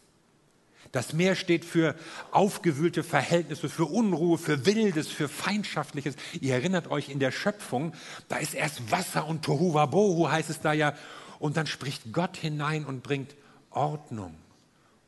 Das 0.94 1.12
Meer 1.12 1.34
steht 1.34 1.64
für 1.64 1.96
aufgewühlte 2.30 3.02
Verhältnisse, 3.02 3.68
für 3.68 3.86
Unruhe, 3.86 4.38
für 4.38 4.64
Wildes, 4.64 5.08
für 5.08 5.28
Feindschaftliches. 5.28 6.14
Ihr 6.40 6.54
erinnert 6.54 6.88
euch 6.88 7.08
in 7.08 7.18
der 7.18 7.32
Schöpfung, 7.32 7.94
da 8.28 8.36
ist 8.36 8.54
erst 8.54 8.92
Wasser 8.92 9.26
und 9.26 9.44
Tohuwabohu 9.44 10.30
heißt 10.30 10.50
es 10.50 10.60
da 10.60 10.72
ja. 10.72 10.94
Und 11.40 11.56
dann 11.56 11.66
spricht 11.66 12.12
Gott 12.12 12.36
hinein 12.36 12.84
und 12.84 13.02
bringt 13.02 13.34
Ordnung 13.70 14.36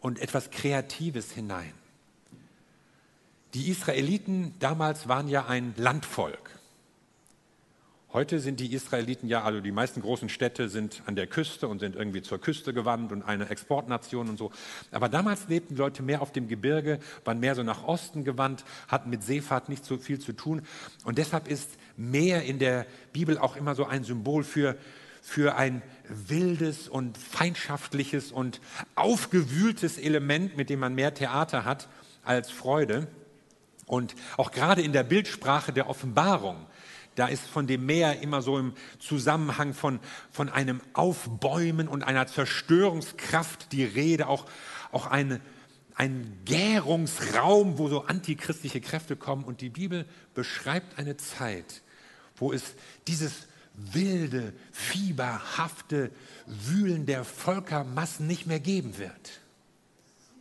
und 0.01 0.19
etwas 0.19 0.51
Kreatives 0.51 1.31
hinein. 1.31 1.73
Die 3.55 3.69
Israeliten 3.69 4.57
damals 4.59 5.07
waren 5.07 5.29
ja 5.29 5.47
ein 5.47 5.73
Landvolk. 5.77 6.51
Heute 8.17 8.41
sind 8.41 8.61
die 8.61 8.73
Israeliten 8.73 9.29
ja, 9.29 9.45
also 9.45 9.61
die 9.61 9.73
meisten 9.73 10.01
großen 10.01 10.31
Städte 10.31 10.71
sind 10.71 11.03
an 11.05 11.17
der 11.17 11.27
Küste 11.27 11.69
und 11.69 11.81
sind 11.81 11.97
irgendwie 11.97 12.23
zur 12.23 12.41
Küste 12.41 12.73
gewandt 12.73 13.13
und 13.13 13.23
eine 13.23 13.51
Exportnation 13.51 14.31
und 14.31 14.39
so. 14.39 14.53
Aber 14.91 15.11
damals 15.11 15.49
lebten 15.49 15.77
Leute 15.77 16.03
mehr 16.03 16.23
auf 16.23 16.33
dem 16.33 16.49
Gebirge, 16.49 16.99
waren 17.27 17.41
mehr 17.41 17.55
so 17.55 17.63
nach 17.63 17.85
Osten 17.85 18.25
gewandt, 18.25 18.65
hatten 18.89 19.11
mit 19.11 19.23
Seefahrt 19.23 19.69
nicht 19.69 19.85
so 19.85 19.99
viel 19.99 20.19
zu 20.19 20.33
tun. 20.33 20.63
Und 21.05 21.19
deshalb 21.19 21.47
ist 21.47 21.69
Meer 21.99 22.45
in 22.45 22.59
der 22.59 22.87
Bibel 23.13 23.37
auch 23.37 23.55
immer 23.55 23.75
so 23.75 23.85
ein 23.85 24.03
Symbol 24.03 24.45
für, 24.45 24.79
für 25.21 25.57
ein 25.57 25.83
wildes 26.09 26.89
und 26.89 27.19
feindschaftliches 27.19 28.33
und 28.33 28.63
aufgewühltes 28.95 29.99
Element, 29.99 30.57
mit 30.57 30.71
dem 30.71 30.81
man 30.81 30.95
mehr 30.95 31.13
Theater 31.13 31.67
hat 31.67 31.87
als 32.25 32.51
Freude. 32.51 33.09
Und 33.85 34.15
auch 34.39 34.53
gerade 34.53 34.81
in 34.81 34.95
der 34.95 35.05
Bildsprache 35.05 35.75
der 35.75 35.91
Offenbarung 35.91 36.65
da 37.17 37.27
ist 37.27 37.47
von 37.47 37.67
dem 37.67 37.85
Meer 37.85 38.21
immer 38.21 38.43
so 38.43 38.59
im 38.59 38.75
Zusammenhang 38.99 39.75
von, 39.75 39.99
von 40.31 40.49
einem 40.49 40.81
Aufbäumen 40.93 41.89
und 41.89 42.05
einer 42.05 42.27
Zerstörungskraft 42.27 43.73
die 43.73 43.85
Rede, 43.85 44.29
auch, 44.29 44.45
auch 44.93 45.07
eine, 45.07 45.41
ein 45.95 46.39
Gärungsraum, 46.45 47.79
wo 47.79 47.89
so 47.89 48.05
antichristliche 48.05 48.81
Kräfte 48.81 49.17
kommen. 49.17 49.45
Und 49.45 49.63
die 49.63 49.71
Bibel 49.71 50.05
beschreibt 50.35 50.99
eine 50.99 51.17
Zeit, 51.17 51.83
wo 52.37 52.53
es 52.53 52.63
dieses 53.09 53.49
wilde, 53.75 54.53
fieberhafte 54.73 56.11
Wühlen 56.47 57.07
der 57.07 57.25
Völkermassen 57.25 58.27
nicht 58.27 58.47
mehr 58.47 58.61
geben 58.61 58.99
wird, 58.99 59.41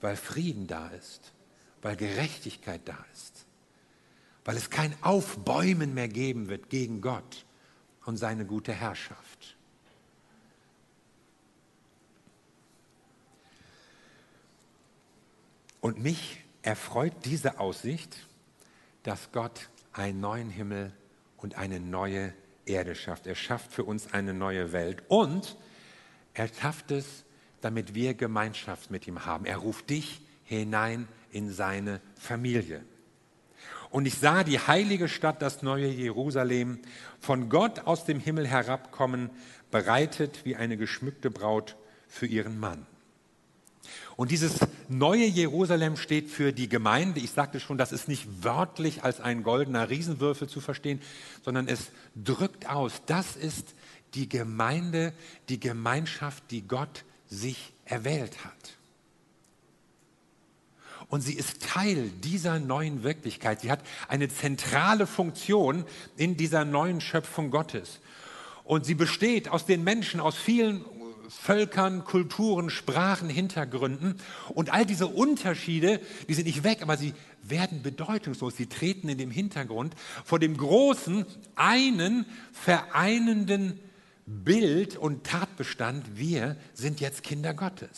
weil 0.01 0.17
Frieden 0.17 0.67
da 0.67 0.89
ist, 0.89 1.31
weil 1.81 1.95
Gerechtigkeit 1.95 2.81
da 2.85 2.97
ist 3.13 3.45
weil 4.45 4.55
es 4.55 4.69
kein 4.69 4.95
Aufbäumen 5.01 5.93
mehr 5.93 6.07
geben 6.07 6.47
wird 6.47 6.69
gegen 6.69 7.01
Gott 7.01 7.45
und 8.05 8.17
seine 8.17 8.45
gute 8.45 8.71
Herrschaft. 8.71 9.57
Und 15.81 16.01
mich 16.01 16.43
erfreut 16.61 17.13
diese 17.25 17.59
Aussicht, 17.59 18.27
dass 19.03 19.31
Gott 19.31 19.69
einen 19.93 20.19
neuen 20.19 20.49
Himmel 20.49 20.93
und 21.37 21.57
eine 21.57 21.79
neue 21.79 22.33
Erde 22.65 22.95
schafft. 22.95 23.27
Er 23.27 23.35
schafft 23.35 23.71
für 23.71 23.83
uns 23.83 24.11
eine 24.13 24.33
neue 24.33 24.71
Welt 24.71 25.03
und 25.07 25.57
er 26.33 26.47
schafft 26.47 26.91
es, 26.91 27.23
damit 27.61 27.95
wir 27.95 28.13
Gemeinschaft 28.13 28.91
mit 28.91 29.07
ihm 29.07 29.25
haben. 29.25 29.45
Er 29.45 29.57
ruft 29.57 29.89
dich 29.89 30.21
hinein 30.43 31.07
in 31.31 31.51
seine 31.51 32.01
Familie. 32.15 32.83
Und 33.95 34.05
ich 34.07 34.15
sah 34.15 34.43
die 34.43 34.59
heilige 34.59 35.07
Stadt, 35.07 35.41
das 35.41 35.61
neue 35.61 35.87
Jerusalem, 35.87 36.79
von 37.21 37.47
Gott 37.47 37.79
aus 37.85 38.03
dem 38.03 38.19
Himmel 38.19 38.45
herabkommen, 38.45 39.29
bereitet 39.71 40.43
wie 40.43 40.57
eine 40.57 40.75
geschmückte 40.75 41.31
Braut 41.31 41.77
für 42.09 42.25
ihren 42.25 42.59
Mann. 42.59 42.85
Und 44.17 44.31
dieses 44.31 44.59
neue 44.89 45.23
Jerusalem 45.23 45.95
steht 45.95 46.29
für 46.29 46.51
die 46.51 46.67
Gemeinde. 46.67 47.21
Ich 47.21 47.31
sagte 47.31 47.61
schon, 47.61 47.77
das 47.77 47.93
ist 47.93 48.09
nicht 48.09 48.27
wörtlich 48.43 49.05
als 49.05 49.21
ein 49.21 49.43
goldener 49.43 49.89
Riesenwürfel 49.89 50.49
zu 50.49 50.59
verstehen, 50.59 50.99
sondern 51.45 51.69
es 51.69 51.89
drückt 52.21 52.69
aus, 52.69 53.01
das 53.05 53.37
ist 53.37 53.75
die 54.13 54.27
Gemeinde, 54.27 55.13
die 55.47 55.61
Gemeinschaft, 55.61 56.43
die 56.51 56.67
Gott 56.67 57.05
sich 57.29 57.71
erwählt 57.85 58.43
hat. 58.43 58.75
Und 61.07 61.21
sie 61.21 61.33
ist 61.33 61.61
Teil 61.61 62.09
dieser 62.23 62.59
neuen 62.59 63.03
Wirklichkeit. 63.03 63.61
Sie 63.61 63.71
hat 63.71 63.81
eine 64.07 64.29
zentrale 64.29 65.07
Funktion 65.07 65.85
in 66.17 66.37
dieser 66.37 66.65
neuen 66.65 67.01
Schöpfung 67.01 67.51
Gottes. 67.51 67.99
Und 68.63 68.85
sie 68.85 68.95
besteht 68.95 69.49
aus 69.49 69.65
den 69.65 69.83
Menschen, 69.83 70.19
aus 70.19 70.35
vielen 70.35 70.83
Völkern, 71.29 72.03
Kulturen, 72.03 72.69
Sprachen, 72.69 73.29
Hintergründen. 73.29 74.15
Und 74.49 74.73
all 74.73 74.85
diese 74.85 75.07
Unterschiede, 75.07 75.99
die 76.27 76.33
sind 76.33 76.45
nicht 76.45 76.63
weg, 76.63 76.81
aber 76.81 76.97
sie 76.97 77.13
werden 77.43 77.81
bedeutungslos. 77.81 78.57
Sie 78.57 78.67
treten 78.67 79.09
in 79.09 79.17
dem 79.17 79.31
Hintergrund 79.31 79.95
vor 80.23 80.39
dem 80.39 80.57
großen, 80.57 81.25
einen 81.55 82.25
vereinenden 82.53 83.79
Bild 84.25 84.97
und 84.97 85.23
Tatbestand. 85.23 86.17
Wir 86.17 86.57
sind 86.73 86.99
jetzt 86.99 87.23
Kinder 87.23 87.53
Gottes. 87.53 87.89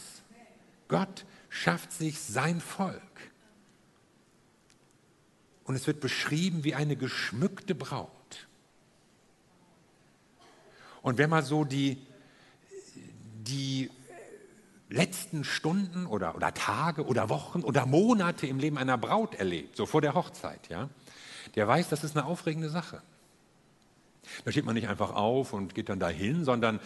Gott 0.87 1.25
schafft 1.61 1.91
sich 1.91 2.19
sein 2.19 2.61
Volk. 2.61 3.01
Und 5.63 5.75
es 5.75 5.87
wird 5.87 5.99
beschrieben 5.99 6.63
wie 6.63 6.75
eine 6.75 6.95
geschmückte 6.95 7.75
Braut. 7.75 8.11
Und 11.01 11.17
wenn 11.17 11.29
man 11.29 11.43
so 11.43 11.63
die, 11.63 11.97
die 13.43 13.89
letzten 14.89 15.43
Stunden 15.43 16.05
oder, 16.05 16.35
oder 16.35 16.53
Tage 16.53 17.05
oder 17.05 17.29
Wochen 17.29 17.61
oder 17.63 17.85
Monate 17.85 18.47
im 18.47 18.59
Leben 18.59 18.77
einer 18.77 18.97
Braut 18.97 19.35
erlebt, 19.35 19.75
so 19.75 19.85
vor 19.85 20.01
der 20.01 20.13
Hochzeit, 20.13 20.69
ja, 20.69 20.89
der 21.55 21.67
weiß, 21.67 21.89
das 21.89 22.03
ist 22.03 22.15
eine 22.15 22.25
aufregende 22.25 22.69
Sache. 22.69 23.01
Da 24.45 24.51
steht 24.51 24.65
man 24.65 24.75
nicht 24.75 24.89
einfach 24.89 25.13
auf 25.13 25.53
und 25.53 25.75
geht 25.75 25.89
dann 25.89 25.99
dahin, 25.99 26.43
sondern 26.43 26.79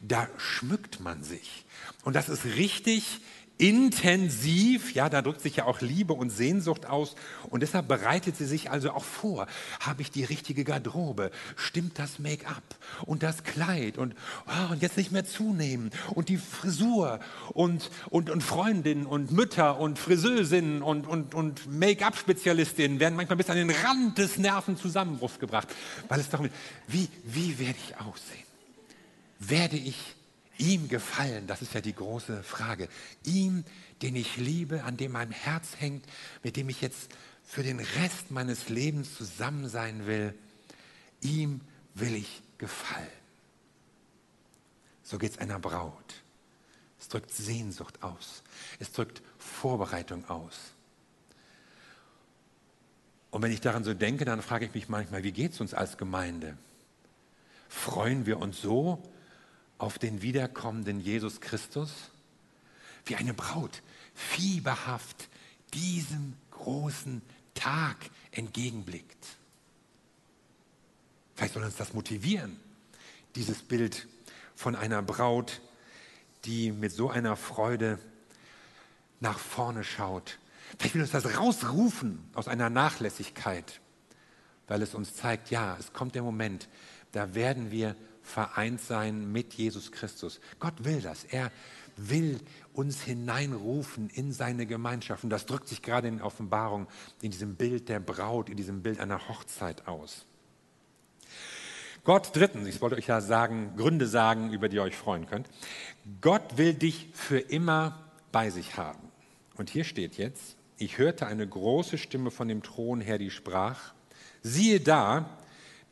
da 0.00 0.28
schmückt 0.38 1.00
man 1.00 1.22
sich. 1.22 1.64
Und 2.04 2.14
das 2.14 2.28
ist 2.28 2.44
richtig 2.44 3.20
intensiv, 3.56 4.94
ja, 4.94 5.08
da 5.08 5.22
drückt 5.22 5.40
sich 5.40 5.56
ja 5.56 5.64
auch 5.64 5.80
Liebe 5.80 6.12
und 6.12 6.30
Sehnsucht 6.30 6.86
aus 6.86 7.14
und 7.50 7.62
deshalb 7.62 7.86
bereitet 7.86 8.36
sie 8.36 8.46
sich 8.46 8.70
also 8.70 8.90
auch 8.90 9.04
vor. 9.04 9.46
Habe 9.80 10.02
ich 10.02 10.10
die 10.10 10.24
richtige 10.24 10.64
Garderobe? 10.64 11.30
Stimmt 11.54 11.98
das 11.98 12.18
Make-up 12.18 12.62
und 13.06 13.22
das 13.22 13.44
Kleid 13.44 13.96
und, 13.96 14.16
oh, 14.46 14.72
und 14.72 14.82
jetzt 14.82 14.96
nicht 14.96 15.12
mehr 15.12 15.24
zunehmen 15.24 15.90
und 16.14 16.28
die 16.28 16.36
Frisur 16.36 17.20
und, 17.52 17.90
und, 18.10 18.28
und 18.28 18.42
Freundinnen 18.42 19.06
und 19.06 19.30
Mütter 19.30 19.78
und 19.78 20.00
Friseusinnen 20.00 20.82
und, 20.82 21.06
und, 21.06 21.34
und 21.34 21.70
Make-up-Spezialistinnen 21.72 22.98
werden 22.98 23.14
manchmal 23.14 23.36
bis 23.36 23.50
an 23.50 23.56
den 23.56 23.70
Rand 23.70 24.18
des 24.18 24.36
Nervenzusammenbruchs 24.36 25.38
gebracht, 25.38 25.68
weil 26.08 26.18
es 26.18 26.28
darum 26.28 26.46
geht, 26.46 26.54
wie, 26.88 27.08
wie 27.24 27.58
werde 27.60 27.78
ich 27.86 27.96
aussehen? 28.00 28.44
Werde 29.38 29.76
ich 29.76 30.16
ihm 30.58 30.88
gefallen? 30.88 31.46
Das 31.46 31.62
ist 31.62 31.74
ja 31.74 31.80
die 31.80 31.94
große 31.94 32.42
Frage. 32.42 32.88
Ihm, 33.24 33.64
den 34.02 34.16
ich 34.16 34.36
liebe, 34.36 34.84
an 34.84 34.96
dem 34.96 35.12
mein 35.12 35.30
Herz 35.30 35.76
hängt, 35.78 36.04
mit 36.42 36.56
dem 36.56 36.68
ich 36.68 36.80
jetzt 36.80 37.10
für 37.44 37.62
den 37.62 37.80
Rest 37.80 38.30
meines 38.30 38.68
Lebens 38.68 39.14
zusammen 39.14 39.68
sein 39.68 40.06
will, 40.06 40.34
ihm 41.20 41.60
will 41.94 42.14
ich 42.14 42.42
gefallen. 42.58 43.06
So 45.02 45.18
geht 45.18 45.32
es 45.32 45.38
einer 45.38 45.58
Braut. 45.58 46.14
Es 46.98 47.08
drückt 47.08 47.32
Sehnsucht 47.32 48.02
aus. 48.02 48.42
Es 48.78 48.92
drückt 48.92 49.22
Vorbereitung 49.38 50.28
aus. 50.28 50.58
Und 53.30 53.42
wenn 53.42 53.52
ich 53.52 53.60
daran 53.60 53.84
so 53.84 53.94
denke, 53.94 54.24
dann 54.24 54.40
frage 54.42 54.64
ich 54.64 54.74
mich 54.74 54.88
manchmal, 54.88 55.22
wie 55.24 55.32
geht 55.32 55.52
es 55.52 55.60
uns 55.60 55.74
als 55.74 55.98
Gemeinde? 55.98 56.56
Freuen 57.68 58.26
wir 58.26 58.38
uns 58.38 58.62
so, 58.62 59.02
auf 59.78 59.98
den 59.98 60.22
wiederkommenden 60.22 61.00
Jesus 61.00 61.40
Christus, 61.40 61.92
wie 63.06 63.16
eine 63.16 63.34
Braut 63.34 63.82
fieberhaft 64.14 65.28
diesem 65.72 66.34
großen 66.50 67.22
Tag 67.54 67.96
entgegenblickt. 68.30 69.26
Vielleicht 71.34 71.54
soll 71.54 71.64
uns 71.64 71.76
das 71.76 71.92
motivieren, 71.92 72.58
dieses 73.34 73.62
Bild 73.62 74.06
von 74.54 74.76
einer 74.76 75.02
Braut, 75.02 75.60
die 76.44 76.70
mit 76.70 76.92
so 76.92 77.10
einer 77.10 77.36
Freude 77.36 77.98
nach 79.20 79.38
vorne 79.38 79.82
schaut. 79.82 80.38
Vielleicht 80.78 80.94
will 80.94 81.02
uns 81.02 81.10
das 81.10 81.36
rausrufen 81.36 82.22
aus 82.34 82.46
einer 82.46 82.70
Nachlässigkeit, 82.70 83.80
weil 84.68 84.82
es 84.82 84.94
uns 84.94 85.14
zeigt, 85.14 85.50
ja, 85.50 85.76
es 85.78 85.92
kommt 85.92 86.14
der 86.14 86.22
Moment, 86.22 86.68
da 87.12 87.34
werden 87.34 87.70
wir 87.70 87.96
vereint 88.24 88.80
sein 88.80 89.30
mit 89.30 89.54
Jesus 89.54 89.92
Christus. 89.92 90.40
Gott 90.58 90.84
will 90.84 91.00
das. 91.00 91.24
Er 91.24 91.52
will 91.96 92.40
uns 92.72 93.02
hineinrufen 93.02 94.10
in 94.10 94.32
seine 94.32 94.66
Gemeinschaft. 94.66 95.22
Und 95.22 95.30
das 95.30 95.46
drückt 95.46 95.68
sich 95.68 95.82
gerade 95.82 96.08
in 96.08 96.20
Offenbarung 96.20 96.88
in 97.22 97.30
diesem 97.30 97.54
Bild 97.54 97.88
der 97.88 98.00
Braut, 98.00 98.48
in 98.48 98.56
diesem 98.56 98.82
Bild 98.82 98.98
einer 98.98 99.28
Hochzeit 99.28 99.86
aus. 99.86 100.26
Gott, 102.02 102.30
drittens, 102.34 102.66
ich 102.68 102.80
wollte 102.80 102.96
euch 102.96 103.06
ja 103.06 103.20
sagen, 103.20 103.76
Gründe 103.76 104.06
sagen, 104.06 104.52
über 104.52 104.68
die 104.68 104.76
ihr 104.76 104.82
euch 104.82 104.96
freuen 104.96 105.26
könnt. 105.26 105.48
Gott 106.20 106.58
will 106.58 106.74
dich 106.74 107.08
für 107.14 107.38
immer 107.38 108.10
bei 108.32 108.50
sich 108.50 108.76
haben. 108.76 109.08
Und 109.56 109.70
hier 109.70 109.84
steht 109.84 110.16
jetzt, 110.16 110.56
ich 110.76 110.98
hörte 110.98 111.26
eine 111.26 111.46
große 111.46 111.96
Stimme 111.96 112.30
von 112.30 112.48
dem 112.48 112.62
Thron 112.62 113.00
her, 113.00 113.18
die 113.18 113.30
sprach, 113.30 113.94
siehe 114.42 114.80
da, 114.80 115.38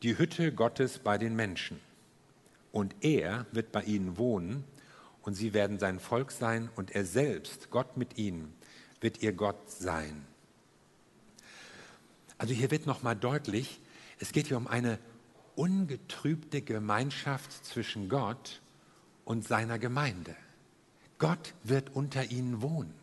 die 0.03 0.17
Hütte 0.17 0.51
Gottes 0.51 0.99
bei 0.99 1.17
den 1.17 1.35
Menschen. 1.35 1.79
Und 2.73 2.95
er 3.01 3.45
wird 3.51 3.71
bei 3.71 3.83
ihnen 3.83 4.17
wohnen 4.17 4.63
und 5.21 5.35
sie 5.35 5.53
werden 5.53 5.77
sein 5.77 5.99
Volk 5.99 6.31
sein 6.31 6.69
und 6.75 6.89
er 6.91 7.05
selbst, 7.05 7.69
Gott 7.69 7.97
mit 7.97 8.17
ihnen, 8.17 8.51
wird 8.99 9.21
ihr 9.21 9.31
Gott 9.31 9.69
sein. 9.69 10.25
Also 12.39 12.55
hier 12.55 12.71
wird 12.71 12.87
nochmal 12.87 13.15
deutlich, 13.15 13.79
es 14.19 14.31
geht 14.31 14.47
hier 14.47 14.57
um 14.57 14.65
eine 14.65 14.97
ungetrübte 15.55 16.63
Gemeinschaft 16.63 17.63
zwischen 17.63 18.09
Gott 18.09 18.59
und 19.23 19.47
seiner 19.47 19.77
Gemeinde. 19.77 20.35
Gott 21.19 21.53
wird 21.63 21.95
unter 21.95 22.31
ihnen 22.31 22.63
wohnen. 22.63 22.95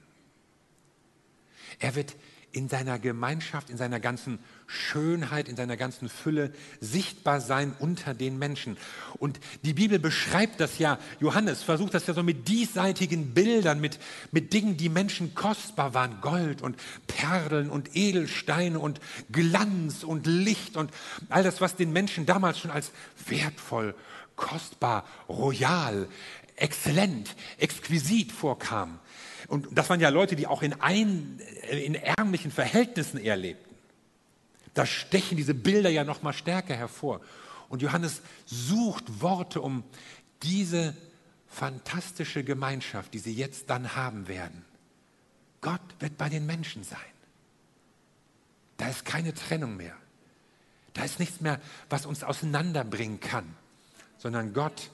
Er 1.78 1.94
wird 1.94 2.16
in 2.52 2.68
seiner 2.68 2.98
Gemeinschaft, 2.98 3.70
in 3.70 3.76
seiner 3.76 4.00
ganzen 4.00 4.38
Schönheit, 4.66 5.48
in 5.48 5.56
seiner 5.56 5.76
ganzen 5.76 6.08
Fülle 6.08 6.52
sichtbar 6.80 7.40
sein 7.40 7.74
unter 7.78 8.14
den 8.14 8.38
Menschen. 8.38 8.76
Und 9.18 9.38
die 9.62 9.74
Bibel 9.74 9.98
beschreibt 9.98 10.60
das 10.60 10.78
ja, 10.78 10.98
Johannes 11.20 11.62
versucht 11.62 11.94
das 11.94 12.06
ja 12.06 12.14
so 12.14 12.22
mit 12.22 12.48
diesseitigen 12.48 13.34
Bildern, 13.34 13.80
mit, 13.80 13.98
mit 14.32 14.52
Dingen, 14.52 14.76
die 14.76 14.88
Menschen 14.88 15.34
kostbar 15.34 15.94
waren, 15.94 16.20
Gold 16.20 16.62
und 16.62 16.76
Perlen 17.06 17.70
und 17.70 17.96
Edelsteine 17.96 18.78
und 18.78 19.00
Glanz 19.30 20.02
und 20.02 20.26
Licht 20.26 20.76
und 20.76 20.90
all 21.28 21.42
das, 21.42 21.60
was 21.60 21.76
den 21.76 21.92
Menschen 21.92 22.26
damals 22.26 22.58
schon 22.58 22.70
als 22.70 22.90
wertvoll, 23.26 23.94
kostbar, 24.34 25.04
royal, 25.28 26.08
exzellent, 26.56 27.34
exquisit 27.58 28.32
vorkam. 28.32 28.98
Und 29.50 29.66
das 29.72 29.90
waren 29.90 29.98
ja 29.98 30.10
Leute, 30.10 30.36
die 30.36 30.46
auch 30.46 30.62
in, 30.62 30.80
ein, 30.80 31.40
in 31.72 31.96
ärmlichen 31.96 32.52
Verhältnissen 32.52 33.18
eher 33.18 33.36
lebten. 33.36 33.74
Da 34.74 34.86
stechen 34.86 35.36
diese 35.36 35.54
Bilder 35.54 35.90
ja 35.90 36.04
noch 36.04 36.22
mal 36.22 36.32
stärker 36.32 36.76
hervor. 36.76 37.20
Und 37.68 37.82
Johannes 37.82 38.22
sucht 38.46 39.20
Worte, 39.20 39.60
um 39.60 39.82
diese 40.44 40.96
fantastische 41.48 42.44
Gemeinschaft, 42.44 43.12
die 43.12 43.18
sie 43.18 43.34
jetzt 43.34 43.68
dann 43.70 43.96
haben 43.96 44.28
werden. 44.28 44.64
Gott 45.62 45.80
wird 45.98 46.16
bei 46.16 46.28
den 46.28 46.46
Menschen 46.46 46.84
sein. 46.84 47.00
Da 48.76 48.88
ist 48.88 49.04
keine 49.04 49.34
Trennung 49.34 49.76
mehr. 49.76 49.96
Da 50.94 51.02
ist 51.02 51.18
nichts 51.18 51.40
mehr, 51.40 51.60
was 51.88 52.06
uns 52.06 52.22
auseinanderbringen 52.22 53.18
kann, 53.18 53.56
sondern 54.16 54.52
Gott 54.52 54.90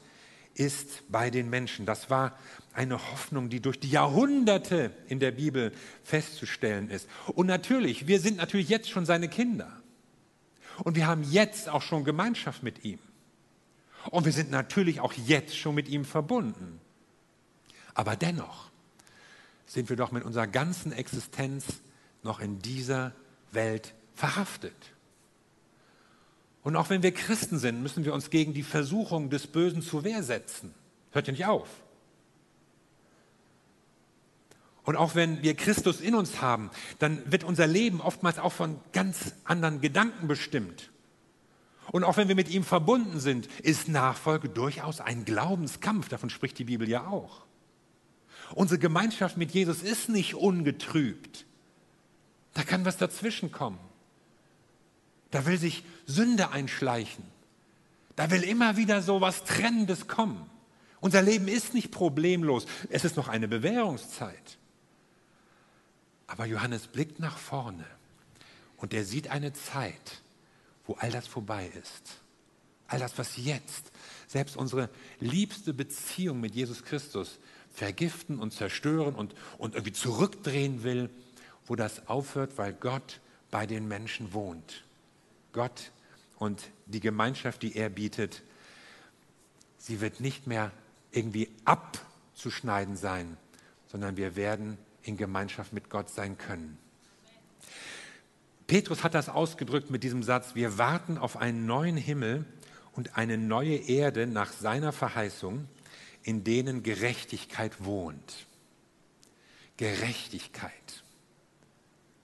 ist 0.54 1.02
bei 1.10 1.28
den 1.28 1.50
Menschen. 1.50 1.84
Das 1.84 2.08
war 2.08 2.38
eine 2.76 3.10
Hoffnung, 3.10 3.48
die 3.48 3.60
durch 3.60 3.80
die 3.80 3.90
Jahrhunderte 3.90 4.90
in 5.08 5.18
der 5.18 5.30
Bibel 5.30 5.72
festzustellen 6.04 6.90
ist. 6.90 7.08
Und 7.26 7.46
natürlich, 7.46 8.06
wir 8.06 8.20
sind 8.20 8.36
natürlich 8.36 8.68
jetzt 8.68 8.90
schon 8.90 9.06
seine 9.06 9.28
Kinder. 9.28 9.72
Und 10.84 10.94
wir 10.94 11.06
haben 11.06 11.24
jetzt 11.24 11.70
auch 11.70 11.80
schon 11.80 12.04
Gemeinschaft 12.04 12.62
mit 12.62 12.84
ihm. 12.84 12.98
Und 14.10 14.26
wir 14.26 14.32
sind 14.32 14.50
natürlich 14.50 15.00
auch 15.00 15.14
jetzt 15.14 15.56
schon 15.56 15.74
mit 15.74 15.88
ihm 15.88 16.04
verbunden. 16.04 16.78
Aber 17.94 18.14
dennoch 18.14 18.70
sind 19.64 19.88
wir 19.88 19.96
doch 19.96 20.12
mit 20.12 20.24
unserer 20.24 20.46
ganzen 20.46 20.92
Existenz 20.92 21.64
noch 22.22 22.40
in 22.40 22.58
dieser 22.60 23.12
Welt 23.52 23.94
verhaftet. 24.14 24.76
Und 26.62 26.76
auch 26.76 26.90
wenn 26.90 27.02
wir 27.02 27.14
Christen 27.14 27.58
sind, 27.58 27.82
müssen 27.82 28.04
wir 28.04 28.12
uns 28.12 28.28
gegen 28.28 28.52
die 28.52 28.62
Versuchung 28.62 29.30
des 29.30 29.46
Bösen 29.46 29.80
zur 29.80 30.04
Wehr 30.04 30.22
setzen. 30.22 30.74
Hört 31.12 31.26
ja 31.26 31.32
nicht 31.32 31.46
auf. 31.46 31.68
Und 34.86 34.94
auch 34.94 35.16
wenn 35.16 35.42
wir 35.42 35.54
Christus 35.54 36.00
in 36.00 36.14
uns 36.14 36.40
haben, 36.40 36.70
dann 37.00 37.20
wird 37.30 37.42
unser 37.42 37.66
Leben 37.66 38.00
oftmals 38.00 38.38
auch 38.38 38.52
von 38.52 38.78
ganz 38.92 39.34
anderen 39.42 39.80
Gedanken 39.80 40.28
bestimmt. 40.28 40.90
Und 41.90 42.04
auch 42.04 42.16
wenn 42.16 42.28
wir 42.28 42.36
mit 42.36 42.48
ihm 42.48 42.62
verbunden 42.62 43.18
sind, 43.18 43.46
ist 43.62 43.88
Nachfolge 43.88 44.48
durchaus 44.48 45.00
ein 45.00 45.24
Glaubenskampf. 45.24 46.08
Davon 46.08 46.30
spricht 46.30 46.58
die 46.60 46.64
Bibel 46.64 46.88
ja 46.88 47.08
auch. 47.08 47.42
Unsere 48.54 48.78
Gemeinschaft 48.78 49.36
mit 49.36 49.50
Jesus 49.50 49.82
ist 49.82 50.08
nicht 50.08 50.34
ungetrübt. 50.34 51.46
Da 52.54 52.62
kann 52.62 52.84
was 52.84 52.96
dazwischen 52.96 53.50
kommen. 53.50 53.80
Da 55.32 55.46
will 55.46 55.58
sich 55.58 55.82
Sünde 56.06 56.50
einschleichen. 56.52 57.24
Da 58.14 58.30
will 58.30 58.44
immer 58.44 58.76
wieder 58.76 59.02
so 59.02 59.20
was 59.20 59.42
Trennendes 59.42 60.06
kommen. 60.06 60.48
Unser 61.00 61.22
Leben 61.22 61.48
ist 61.48 61.74
nicht 61.74 61.90
problemlos. 61.90 62.66
Es 62.88 63.04
ist 63.04 63.16
noch 63.16 63.26
eine 63.26 63.48
Bewährungszeit. 63.48 64.58
Aber 66.26 66.46
Johannes 66.46 66.86
blickt 66.86 67.20
nach 67.20 67.38
vorne 67.38 67.84
und 68.76 68.92
er 68.92 69.04
sieht 69.04 69.28
eine 69.30 69.52
Zeit, 69.52 70.20
wo 70.86 70.94
all 70.94 71.10
das 71.10 71.26
vorbei 71.26 71.70
ist. 71.80 72.20
All 72.88 73.00
das, 73.00 73.18
was 73.18 73.36
jetzt, 73.36 73.90
selbst 74.28 74.56
unsere 74.56 74.88
liebste 75.18 75.74
Beziehung 75.74 76.40
mit 76.40 76.54
Jesus 76.54 76.84
Christus 76.84 77.38
vergiften 77.72 78.38
und 78.38 78.52
zerstören 78.52 79.14
und, 79.14 79.34
und 79.58 79.74
irgendwie 79.74 79.92
zurückdrehen 79.92 80.82
will, 80.82 81.10
wo 81.66 81.74
das 81.74 82.06
aufhört, 82.06 82.58
weil 82.58 82.72
Gott 82.72 83.20
bei 83.50 83.66
den 83.66 83.88
Menschen 83.88 84.32
wohnt. 84.32 84.84
Gott 85.52 85.90
und 86.38 86.68
die 86.86 87.00
Gemeinschaft, 87.00 87.62
die 87.62 87.76
er 87.76 87.88
bietet, 87.88 88.42
sie 89.78 90.00
wird 90.00 90.20
nicht 90.20 90.46
mehr 90.46 90.70
irgendwie 91.10 91.50
abzuschneiden 91.64 92.96
sein, 92.96 93.36
sondern 93.90 94.16
wir 94.16 94.36
werden 94.36 94.78
in 95.06 95.16
Gemeinschaft 95.16 95.72
mit 95.72 95.88
Gott 95.88 96.10
sein 96.10 96.36
können. 96.36 96.78
Petrus 98.66 99.04
hat 99.04 99.14
das 99.14 99.28
ausgedrückt 99.28 99.90
mit 99.90 100.02
diesem 100.02 100.22
Satz, 100.22 100.54
wir 100.54 100.76
warten 100.76 101.18
auf 101.18 101.36
einen 101.36 101.66
neuen 101.66 101.96
Himmel 101.96 102.44
und 102.92 103.16
eine 103.16 103.38
neue 103.38 103.76
Erde 103.76 104.26
nach 104.26 104.52
seiner 104.52 104.92
Verheißung, 104.92 105.68
in 106.22 106.42
denen 106.42 106.82
Gerechtigkeit 106.82 107.84
wohnt. 107.84 108.46
Gerechtigkeit, 109.76 111.04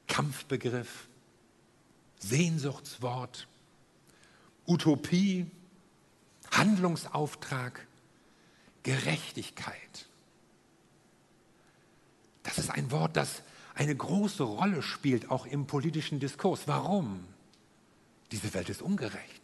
Kampfbegriff, 0.08 1.06
Sehnsuchtswort, 2.18 3.46
Utopie, 4.66 5.46
Handlungsauftrag, 6.50 7.86
Gerechtigkeit. 8.82 10.08
Das 12.42 12.58
ist 12.58 12.70
ein 12.70 12.90
Wort, 12.90 13.16
das 13.16 13.42
eine 13.74 13.94
große 13.94 14.42
Rolle 14.42 14.82
spielt, 14.82 15.30
auch 15.30 15.46
im 15.46 15.66
politischen 15.66 16.20
Diskurs. 16.20 16.62
Warum? 16.66 17.24
Diese 18.30 18.52
Welt 18.54 18.68
ist 18.68 18.82
ungerecht. 18.82 19.42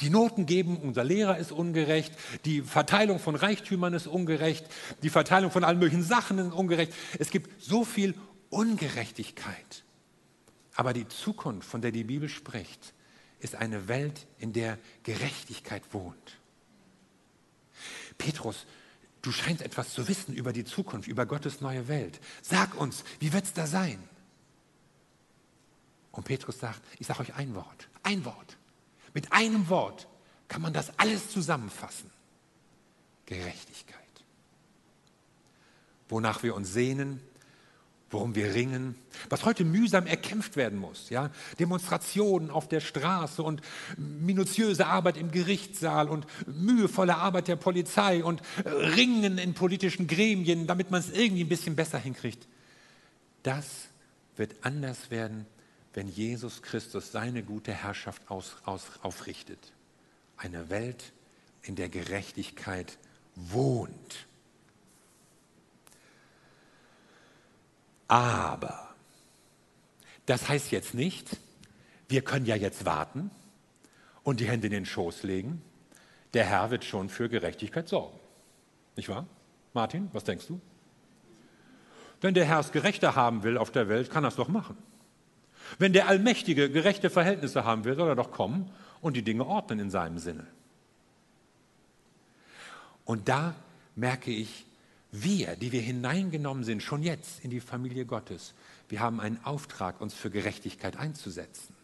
Die 0.00 0.10
Noten 0.10 0.46
geben, 0.46 0.76
unser 0.78 1.04
Lehrer 1.04 1.38
ist 1.38 1.52
ungerecht, 1.52 2.12
die 2.44 2.62
Verteilung 2.62 3.18
von 3.20 3.36
Reichtümern 3.36 3.94
ist 3.94 4.06
ungerecht, 4.06 4.66
die 5.02 5.10
Verteilung 5.10 5.50
von 5.50 5.62
allen 5.62 5.78
möglichen 5.78 6.02
Sachen 6.02 6.38
ist 6.38 6.52
ungerecht. 6.52 6.92
Es 7.18 7.30
gibt 7.30 7.62
so 7.62 7.84
viel 7.84 8.14
Ungerechtigkeit. 8.50 9.84
Aber 10.74 10.92
die 10.92 11.06
Zukunft, 11.06 11.68
von 11.68 11.80
der 11.80 11.92
die 11.92 12.04
Bibel 12.04 12.28
spricht, 12.28 12.94
ist 13.38 13.54
eine 13.54 13.88
Welt, 13.88 14.26
in 14.38 14.52
der 14.52 14.78
Gerechtigkeit 15.04 15.82
wohnt. 15.92 16.38
Petrus 18.18 18.66
du 19.24 19.32
scheinst 19.32 19.62
etwas 19.62 19.92
zu 19.94 20.06
wissen 20.06 20.34
über 20.34 20.52
die 20.52 20.64
Zukunft, 20.64 21.08
über 21.08 21.24
Gottes 21.24 21.60
neue 21.60 21.88
Welt. 21.88 22.20
Sag 22.42 22.74
uns, 22.74 23.04
wie 23.20 23.32
wird 23.32 23.44
es 23.44 23.52
da 23.54 23.66
sein? 23.66 23.98
Und 26.12 26.24
Petrus 26.24 26.60
sagt, 26.60 26.80
ich 26.98 27.06
sage 27.06 27.20
euch 27.20 27.34
ein 27.34 27.54
Wort, 27.54 27.88
ein 28.02 28.24
Wort. 28.24 28.58
Mit 29.14 29.32
einem 29.32 29.68
Wort 29.68 30.08
kann 30.48 30.62
man 30.62 30.72
das 30.72 30.98
alles 30.98 31.30
zusammenfassen. 31.30 32.10
Gerechtigkeit. 33.26 34.00
Wonach 36.08 36.42
wir 36.42 36.54
uns 36.54 36.72
sehnen, 36.72 37.20
worum 38.10 38.34
wir 38.34 38.54
ringen, 38.54 38.94
was 39.28 39.44
heute 39.44 39.64
mühsam 39.64 40.06
erkämpft 40.06 40.56
werden 40.56 40.78
muss. 40.78 41.10
Ja? 41.10 41.30
Demonstrationen 41.58 42.50
auf 42.50 42.68
der 42.68 42.80
Straße 42.80 43.42
und 43.42 43.60
minutiöse 43.96 44.86
Arbeit 44.86 45.16
im 45.16 45.30
Gerichtssaal 45.30 46.08
und 46.08 46.26
mühevolle 46.46 47.16
Arbeit 47.16 47.48
der 47.48 47.56
Polizei 47.56 48.22
und 48.22 48.42
Ringen 48.64 49.38
in 49.38 49.54
politischen 49.54 50.06
Gremien, 50.06 50.66
damit 50.66 50.90
man 50.90 51.00
es 51.00 51.10
irgendwie 51.10 51.44
ein 51.44 51.48
bisschen 51.48 51.76
besser 51.76 51.98
hinkriegt. 51.98 52.46
Das 53.42 53.66
wird 54.36 54.54
anders 54.62 55.10
werden, 55.10 55.46
wenn 55.92 56.08
Jesus 56.08 56.62
Christus 56.62 57.12
seine 57.12 57.42
gute 57.42 57.72
Herrschaft 57.72 58.30
aus, 58.30 58.56
aus, 58.64 58.84
aufrichtet. 59.02 59.72
Eine 60.36 60.70
Welt 60.70 61.12
in 61.62 61.76
der 61.76 61.88
Gerechtigkeit 61.88 62.98
wohnt. 63.36 64.26
Aber 68.08 68.94
das 70.26 70.48
heißt 70.48 70.70
jetzt 70.70 70.94
nicht, 70.94 71.36
wir 72.08 72.22
können 72.22 72.46
ja 72.46 72.56
jetzt 72.56 72.84
warten 72.84 73.30
und 74.22 74.40
die 74.40 74.46
Hände 74.46 74.66
in 74.66 74.72
den 74.72 74.86
Schoß 74.86 75.22
legen. 75.22 75.62
Der 76.32 76.44
Herr 76.44 76.70
wird 76.70 76.84
schon 76.84 77.08
für 77.08 77.28
Gerechtigkeit 77.28 77.88
sorgen. 77.88 78.18
Nicht 78.96 79.08
wahr? 79.08 79.26
Martin, 79.72 80.08
was 80.12 80.24
denkst 80.24 80.46
du? 80.46 80.60
Wenn 82.20 82.34
der 82.34 82.44
Herr 82.44 82.60
es 82.60 82.72
gerechter 82.72 83.16
haben 83.16 83.42
will 83.42 83.58
auf 83.58 83.70
der 83.70 83.88
Welt, 83.88 84.10
kann 84.10 84.24
er 84.24 84.28
es 84.28 84.36
doch 84.36 84.48
machen. 84.48 84.76
Wenn 85.78 85.92
der 85.92 86.08
Allmächtige 86.08 86.70
gerechte 86.70 87.10
Verhältnisse 87.10 87.64
haben 87.64 87.84
will, 87.84 87.96
soll 87.96 88.08
er 88.08 88.16
doch 88.16 88.30
kommen 88.30 88.70
und 89.00 89.16
die 89.16 89.22
Dinge 89.22 89.46
ordnen 89.46 89.78
in 89.78 89.90
seinem 89.90 90.18
Sinne. 90.18 90.46
Und 93.04 93.28
da 93.28 93.54
merke 93.94 94.30
ich, 94.30 94.66
wir, 95.22 95.56
die 95.56 95.72
wir 95.72 95.80
hineingenommen 95.80 96.64
sind, 96.64 96.82
schon 96.82 97.02
jetzt 97.02 97.44
in 97.44 97.50
die 97.50 97.60
Familie 97.60 98.04
Gottes, 98.04 98.54
wir 98.88 99.00
haben 99.00 99.20
einen 99.20 99.42
Auftrag, 99.44 100.00
uns 100.00 100.14
für 100.14 100.30
Gerechtigkeit 100.30 100.96
einzusetzen. 100.96 101.74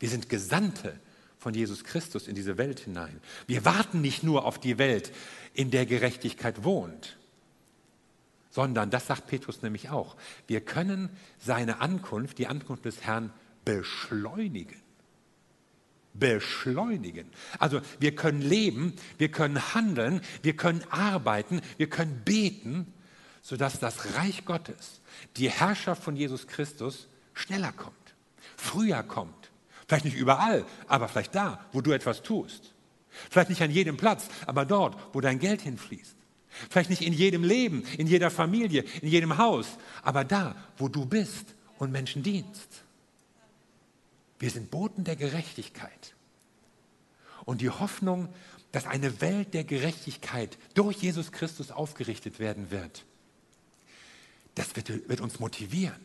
Wir 0.00 0.08
sind 0.08 0.28
Gesandte 0.28 0.98
von 1.38 1.54
Jesus 1.54 1.84
Christus 1.84 2.26
in 2.26 2.34
diese 2.34 2.58
Welt 2.58 2.80
hinein. 2.80 3.20
Wir 3.46 3.64
warten 3.64 4.00
nicht 4.00 4.22
nur 4.22 4.44
auf 4.44 4.58
die 4.58 4.78
Welt, 4.78 5.12
in 5.52 5.70
der 5.70 5.86
Gerechtigkeit 5.86 6.64
wohnt, 6.64 7.16
sondern, 8.50 8.90
das 8.90 9.06
sagt 9.06 9.26
Petrus 9.26 9.62
nämlich 9.62 9.90
auch, 9.90 10.16
wir 10.46 10.60
können 10.60 11.10
seine 11.38 11.80
Ankunft, 11.80 12.38
die 12.38 12.46
Ankunft 12.46 12.84
des 12.84 13.02
Herrn, 13.02 13.32
beschleunigen. 13.64 14.83
Beschleunigen. 16.14 17.28
Also 17.58 17.80
wir 17.98 18.14
können 18.14 18.40
leben, 18.40 18.94
wir 19.18 19.30
können 19.30 19.74
handeln, 19.74 20.20
wir 20.42 20.56
können 20.56 20.82
arbeiten, 20.90 21.60
wir 21.76 21.90
können 21.90 22.22
beten, 22.24 22.92
sodass 23.42 23.78
das 23.78 24.14
Reich 24.16 24.44
Gottes, 24.44 25.02
die 25.36 25.50
Herrschaft 25.50 26.02
von 26.02 26.16
Jesus 26.16 26.46
Christus 26.46 27.08
schneller 27.34 27.72
kommt, 27.72 28.14
früher 28.56 29.02
kommt. 29.02 29.50
Vielleicht 29.86 30.06
nicht 30.06 30.16
überall, 30.16 30.64
aber 30.86 31.08
vielleicht 31.08 31.34
da, 31.34 31.64
wo 31.72 31.80
du 31.80 31.92
etwas 31.92 32.22
tust. 32.22 32.72
Vielleicht 33.30 33.50
nicht 33.50 33.62
an 33.62 33.70
jedem 33.70 33.96
Platz, 33.96 34.28
aber 34.46 34.64
dort, 34.64 34.96
wo 35.12 35.20
dein 35.20 35.38
Geld 35.38 35.60
hinfließt. 35.60 36.16
Vielleicht 36.70 36.90
nicht 36.90 37.02
in 37.02 37.12
jedem 37.12 37.42
Leben, 37.42 37.84
in 37.98 38.06
jeder 38.06 38.30
Familie, 38.30 38.84
in 39.02 39.08
jedem 39.08 39.36
Haus, 39.36 39.66
aber 40.02 40.24
da, 40.24 40.54
wo 40.78 40.88
du 40.88 41.04
bist 41.04 41.54
und 41.78 41.90
Menschen 41.90 42.22
dienst. 42.22 42.83
Wir 44.44 44.50
sind 44.50 44.70
Boten 44.70 45.04
der 45.04 45.16
Gerechtigkeit. 45.16 46.12
Und 47.46 47.62
die 47.62 47.70
Hoffnung, 47.70 48.28
dass 48.72 48.84
eine 48.84 49.22
Welt 49.22 49.54
der 49.54 49.64
Gerechtigkeit 49.64 50.58
durch 50.74 50.98
Jesus 50.98 51.32
Christus 51.32 51.70
aufgerichtet 51.70 52.38
werden 52.38 52.70
wird, 52.70 53.06
das 54.54 54.76
wird, 54.76 55.08
wird 55.08 55.22
uns 55.22 55.40
motivieren. 55.40 55.98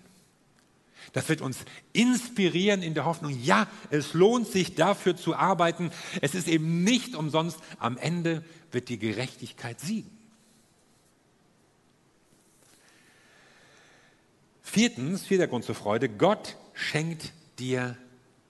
Das 1.12 1.28
wird 1.28 1.42
uns 1.42 1.58
inspirieren 1.92 2.82
in 2.82 2.94
der 2.94 3.04
Hoffnung, 3.04 3.38
ja, 3.44 3.68
es 3.90 4.14
lohnt 4.14 4.48
sich 4.48 4.74
dafür 4.74 5.18
zu 5.18 5.36
arbeiten. 5.36 5.92
Es 6.22 6.34
ist 6.34 6.48
eben 6.48 6.86
nicht 6.86 7.16
umsonst, 7.16 7.60
am 7.78 7.98
Ende 7.98 8.46
wird 8.72 8.88
die 8.88 9.00
Gerechtigkeit 9.00 9.82
siegen. 9.82 10.18
Viertens, 14.64 15.26
vierter 15.26 15.48
Grund 15.48 15.66
zur 15.66 15.76
Freude, 15.76 16.08
Gott 16.08 16.56
schenkt 16.74 17.34
dir 17.60 17.98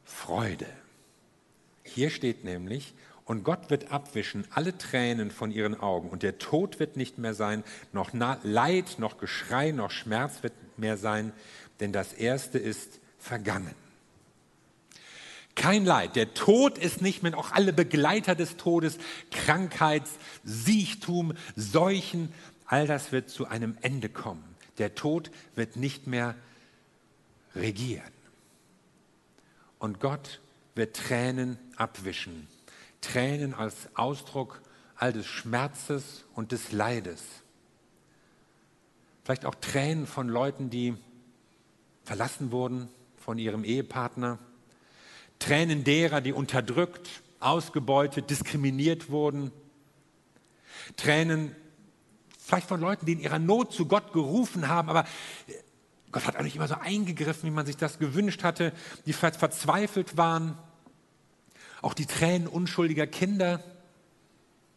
Freude. 0.09 0.65
Hier 1.83 2.09
steht 2.09 2.43
nämlich, 2.43 2.93
und 3.25 3.43
Gott 3.43 3.69
wird 3.69 3.91
abwischen 3.91 4.45
alle 4.49 4.75
Tränen 4.75 5.29
von 5.29 5.51
ihren 5.51 5.79
Augen 5.79 6.09
und 6.09 6.23
der 6.23 6.39
Tod 6.39 6.79
wird 6.79 6.97
nicht 6.97 7.19
mehr 7.19 7.35
sein, 7.35 7.63
noch 7.93 8.09
Leid, 8.43 8.95
noch 8.97 9.19
Geschrei, 9.19 9.71
noch 9.71 9.91
Schmerz 9.91 10.41
wird 10.41 10.53
mehr 10.77 10.97
sein, 10.97 11.31
denn 11.79 11.93
das 11.93 12.11
Erste 12.13 12.57
ist 12.57 12.99
vergangen. 13.19 13.75
Kein 15.53 15.85
Leid. 15.85 16.15
Der 16.15 16.33
Tod 16.33 16.77
ist 16.77 17.01
nicht 17.01 17.21
mehr, 17.21 17.37
auch 17.37 17.51
alle 17.51 17.71
Begleiter 17.71 18.33
des 18.33 18.57
Todes, 18.57 18.97
Krankheit, 19.29 20.03
Siechtum, 20.43 21.33
Seuchen, 21.55 22.33
all 22.65 22.87
das 22.87 23.11
wird 23.11 23.29
zu 23.29 23.45
einem 23.45 23.77
Ende 23.81 24.09
kommen. 24.09 24.55
Der 24.79 24.95
Tod 24.95 25.29
wird 25.55 25.75
nicht 25.75 26.07
mehr 26.07 26.35
regieren. 27.55 28.18
Und 29.79 29.99
Gott 29.99 30.41
wird 30.75 30.95
Tränen 30.95 31.57
abwischen. 31.75 32.47
Tränen 33.01 33.53
als 33.53 33.89
Ausdruck 33.95 34.61
all 34.95 35.13
des 35.13 35.25
Schmerzes 35.25 36.25
und 36.35 36.51
des 36.51 36.71
Leides. 36.71 37.23
Vielleicht 39.23 39.45
auch 39.45 39.55
Tränen 39.55 40.05
von 40.05 40.27
Leuten, 40.27 40.69
die 40.69 40.95
verlassen 42.03 42.51
wurden 42.51 42.89
von 43.17 43.37
ihrem 43.37 43.63
Ehepartner. 43.63 44.37
Tränen 45.39 45.83
derer, 45.83 46.19
die 46.19 46.33
unterdrückt, 46.33 47.09
ausgebeutet, 47.39 48.29
diskriminiert 48.29 49.09
wurden. 49.09 49.51
Tränen 50.97 51.55
Vielleicht 52.49 52.67
von 52.67 52.81
Leuten, 52.81 53.05
die 53.05 53.11
in 53.11 53.19
ihrer 53.19 53.37
Not 53.37 53.73
zu 53.73 53.85
Gott 53.85 54.11
gerufen 54.11 54.69
haben, 54.69 54.89
aber 54.89 55.05
Gott 56.11 56.25
hat 56.25 56.35
auch 56.37 56.43
nicht 56.43 56.55
immer 56.55 56.67
so 56.67 56.75
eingegriffen, 56.75 57.49
wie 57.49 57.53
man 57.53 57.65
sich 57.65 57.77
das 57.77 57.99
gewünscht 57.99 58.43
hatte, 58.43 58.73
die 59.05 59.13
verzweifelt 59.13 60.17
waren. 60.17 60.57
Auch 61.81 61.93
die 61.93 62.07
Tränen 62.07 62.47
unschuldiger 62.47 63.07
Kinder, 63.07 63.63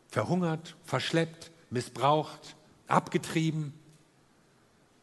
verhungert, 0.08 0.76
verschleppt, 0.84 1.50
missbraucht, 1.70 2.54
abgetrieben, 2.86 3.72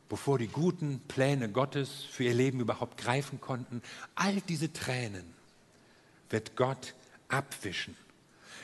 bevor 0.07 0.37
die 0.37 0.47
guten 0.47 1.01
Pläne 1.07 1.49
Gottes 1.49 2.03
für 2.11 2.23
ihr 2.23 2.33
Leben 2.33 2.59
überhaupt 2.59 2.97
greifen 2.97 3.41
konnten. 3.41 3.81
All 4.15 4.39
diese 4.41 4.71
Tränen 4.71 5.33
wird 6.29 6.55
Gott 6.55 6.93
abwischen. 7.27 7.95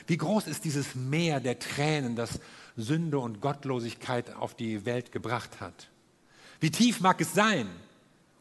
Wie 0.06 0.16
groß 0.16 0.46
ist 0.46 0.64
dieses 0.64 0.94
Meer 0.94 1.40
der 1.40 1.58
Tränen, 1.58 2.14
das 2.14 2.40
Sünde 2.76 3.18
und 3.18 3.40
Gottlosigkeit 3.40 4.34
auf 4.34 4.54
die 4.54 4.84
Welt 4.84 5.10
gebracht 5.10 5.60
hat. 5.60 5.88
Wie 6.60 6.70
tief 6.70 7.00
mag 7.00 7.20
es 7.20 7.32
sein, 7.32 7.68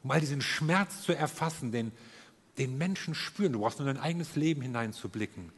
um 0.04 0.12
all 0.12 0.20
diesen 0.20 0.42
Schmerz 0.42 1.02
zu 1.02 1.14
erfassen, 1.14 1.72
den, 1.72 1.92
den 2.58 2.78
Menschen 2.78 3.16
spüren. 3.16 3.54
Du 3.54 3.60
brauchst 3.60 3.80
nur 3.80 3.88
dein 3.88 4.00
eigenes 4.00 4.36
Leben 4.36 4.62
hineinzublicken. 4.62 5.52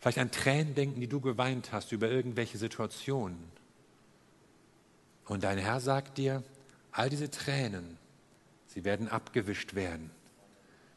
Vielleicht 0.00 0.18
an 0.18 0.30
Tränen 0.30 0.74
denken, 0.74 1.00
die 1.00 1.08
du 1.08 1.20
geweint 1.20 1.72
hast 1.72 1.92
über 1.92 2.08
irgendwelche 2.08 2.58
Situationen. 2.58 3.38
Und 5.26 5.44
dein 5.44 5.58
Herr 5.58 5.80
sagt 5.80 6.18
dir, 6.18 6.42
all 6.90 7.10
diese 7.10 7.30
Tränen, 7.30 7.98
sie 8.66 8.84
werden 8.84 9.08
abgewischt 9.08 9.74
werden. 9.74 10.10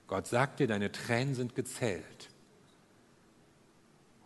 Gott 0.07 0.27
sagt 0.27 0.59
dir, 0.59 0.67
deine 0.67 0.91
Tränen 0.91 1.35
sind 1.35 1.55
gezählt. 1.55 2.29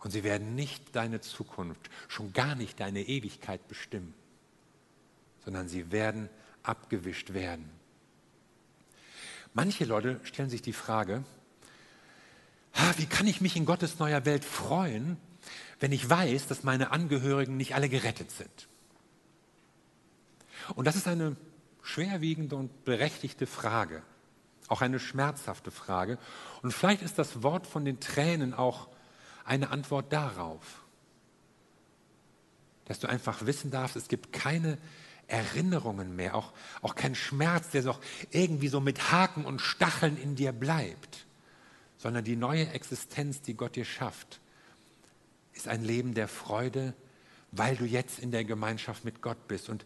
Und 0.00 0.10
sie 0.12 0.22
werden 0.22 0.54
nicht 0.54 0.94
deine 0.94 1.20
Zukunft, 1.20 1.90
schon 2.06 2.32
gar 2.32 2.54
nicht 2.54 2.78
deine 2.78 3.02
Ewigkeit 3.02 3.66
bestimmen, 3.66 4.14
sondern 5.46 5.68
sie 5.68 5.92
werden 5.92 6.28
abgewischt 6.64 7.32
werden. 7.32 7.70
Manche 9.54 9.84
Leute 9.84 10.20
stellen 10.24 10.50
sich 10.50 10.60
die 10.60 10.72
Frage, 10.72 11.24
wie 12.96 13.06
kann 13.06 13.28
ich 13.28 13.40
mich 13.40 13.56
in 13.56 13.64
Gottes 13.64 14.00
neuer 14.00 14.26
Welt 14.26 14.44
freuen, 14.44 15.16
wenn 15.78 15.92
ich 15.92 16.10
weiß, 16.10 16.48
dass 16.48 16.64
meine 16.64 16.90
Angehörigen 16.90 17.56
nicht 17.56 17.76
alle 17.76 17.88
gerettet 17.88 18.32
sind? 18.32 18.68
Und 20.74 20.84
das 20.84 20.96
ist 20.96 21.06
eine 21.06 21.36
schwerwiegende 21.80 22.56
und 22.56 22.84
berechtigte 22.84 23.46
Frage, 23.46 24.02
auch 24.66 24.82
eine 24.82 24.98
schmerzhafte 24.98 25.70
Frage. 25.70 26.18
Und 26.62 26.72
vielleicht 26.72 27.02
ist 27.02 27.20
das 27.20 27.44
Wort 27.44 27.68
von 27.68 27.84
den 27.84 28.00
Tränen 28.00 28.52
auch 28.52 28.88
eine 29.44 29.70
Antwort 29.70 30.12
darauf. 30.12 30.82
Dass 32.86 32.98
du 32.98 33.08
einfach 33.08 33.46
wissen 33.46 33.70
darfst, 33.70 33.94
es 33.94 34.08
gibt 34.08 34.32
keine 34.32 34.76
Erinnerungen 35.28 36.14
mehr, 36.14 36.34
auch, 36.34 36.52
auch 36.82 36.94
kein 36.94 37.14
Schmerz, 37.14 37.70
der 37.70 37.82
so 37.82 37.96
irgendwie 38.30 38.68
so 38.68 38.80
mit 38.80 39.10
Haken 39.10 39.44
und 39.44 39.60
Stacheln 39.60 40.16
in 40.16 40.36
dir 40.36 40.52
bleibt, 40.52 41.26
sondern 41.98 42.24
die 42.24 42.36
neue 42.36 42.68
Existenz, 42.68 43.42
die 43.42 43.54
Gott 43.54 43.76
dir 43.76 43.84
schafft, 43.84 44.40
ist 45.52 45.68
ein 45.68 45.82
Leben 45.82 46.14
der 46.14 46.28
Freude, 46.28 46.94
weil 47.50 47.76
du 47.76 47.84
jetzt 47.84 48.18
in 48.18 48.30
der 48.30 48.44
Gemeinschaft 48.44 49.04
mit 49.04 49.22
Gott 49.22 49.48
bist. 49.48 49.68
Und, 49.68 49.84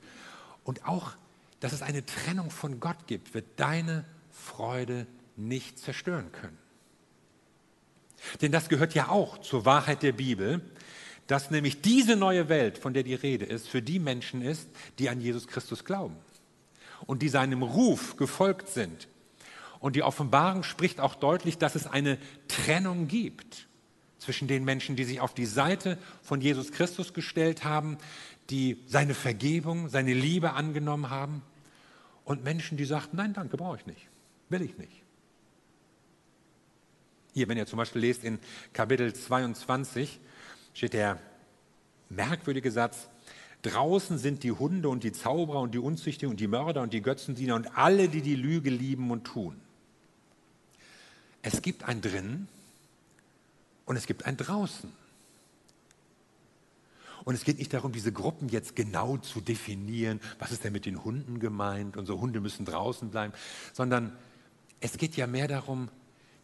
und 0.65 0.87
auch, 0.87 1.13
dass 1.61 1.73
es 1.73 1.83
eine 1.83 2.05
Trennung 2.05 2.51
von 2.51 2.81
Gott 2.81 3.07
gibt, 3.07 3.33
wird 3.35 3.47
deine 3.57 4.05
Freude 4.31 5.07
nicht 5.37 5.79
zerstören 5.79 6.33
können. 6.33 6.59
Denn 8.43 8.53
das 8.53 8.69
gehört 8.69 8.95
ja 8.95 9.09
auch 9.09 9.39
zur 9.39 9.65
Wahrheit 9.65 10.03
der 10.03 10.13
Bibel, 10.13 10.61
dass 11.31 11.53
nämlich 11.53 11.81
diese 11.81 12.17
neue 12.17 12.49
Welt, 12.49 12.77
von 12.77 12.93
der 12.93 13.05
die 13.05 13.15
Rede 13.15 13.45
ist, 13.45 13.69
für 13.69 13.81
die 13.81 14.01
Menschen 14.01 14.43
ist, 14.43 14.69
die 14.99 15.09
an 15.09 15.21
Jesus 15.21 15.47
Christus 15.47 15.85
glauben 15.85 16.17
und 17.07 17.23
die 17.23 17.29
seinem 17.29 17.63
Ruf 17.63 18.17
gefolgt 18.17 18.69
sind. 18.69 19.07
Und 19.79 19.95
die 19.95 20.03
Offenbarung 20.03 20.65
spricht 20.65 20.99
auch 20.99 21.15
deutlich, 21.15 21.57
dass 21.57 21.77
es 21.77 21.87
eine 21.87 22.19
Trennung 22.49 23.07
gibt 23.07 23.69
zwischen 24.19 24.49
den 24.49 24.65
Menschen, 24.65 24.97
die 24.97 25.05
sich 25.05 25.21
auf 25.21 25.33
die 25.33 25.47
Seite 25.47 25.99
von 26.21 26.41
Jesus 26.41 26.73
Christus 26.73 27.15
gestellt 27.15 27.63
haben, 27.63 27.97
die 28.51 28.83
seine 28.89 29.15
Vergebung, 29.15 29.89
seine 29.89 30.15
Liebe 30.15 30.55
angenommen 30.55 31.11
haben 31.11 31.43
und 32.25 32.43
Menschen, 32.43 32.77
die 32.77 32.85
sagten, 32.85 33.17
nein, 33.17 33.35
danke, 33.35 33.57
brauche 33.57 33.77
ich 33.77 33.87
nicht, 33.87 34.09
will 34.49 34.63
ich 34.63 34.77
nicht. 34.79 35.05
Hier, 37.35 37.47
wenn 37.47 37.57
ihr 37.57 37.67
zum 37.67 37.77
Beispiel 37.77 38.01
lest 38.03 38.25
in 38.25 38.41
Kapitel 38.73 39.15
22, 39.15 40.19
steht 40.75 40.93
der 40.93 41.19
merkwürdige 42.09 42.71
Satz, 42.71 43.09
draußen 43.63 44.19
sind 44.19 44.43
die 44.43 44.53
Hunde 44.53 44.89
und 44.89 45.05
die 45.05 45.13
Zauberer 45.13 45.61
und 45.61 45.75
die 45.75 45.79
Unzüchtigen 45.79 46.31
und 46.31 46.41
die 46.41 46.49
Mörder 46.49 46.83
und 46.83 46.93
die 46.93 47.03
Götzendiener 47.03 47.55
und 47.55 47.77
alle, 47.77 48.09
die 48.09 48.23
die 48.23 48.37
Lüge 48.37 48.71
lieben 48.71 49.11
und 49.11 49.25
tun. 49.25 49.61
Es 51.43 51.63
gibt 51.63 51.85
ein 51.85 52.01
drinnen 52.01 52.49
und 53.87 53.97
es 53.97 54.07
gibt 54.07 54.27
ein 54.27 54.37
draußen. 54.37 54.93
Und 57.25 57.35
es 57.35 57.45
geht 57.45 57.59
nicht 57.59 57.73
darum, 57.73 57.93
diese 57.93 58.13
Gruppen 58.13 58.49
jetzt 58.49 58.75
genau 58.75 59.19
zu 59.19 59.41
definieren, 59.41 60.21
was 60.39 60.53
ist 60.53 60.65
denn 60.65 60.73
mit 60.73 60.87
den 60.87 61.05
Hunden 61.05 61.39
gemeint 61.39 61.97
so 62.07 62.21
Hunde 62.21 62.41
müssen 62.41 62.65
draußen 62.65 63.11
bleiben, 63.11 63.35
sondern 63.73 64.17
es 64.81 64.97
geht 64.97 65.17
ja 65.17 65.27
mehr 65.27 65.47
darum, 65.47 65.91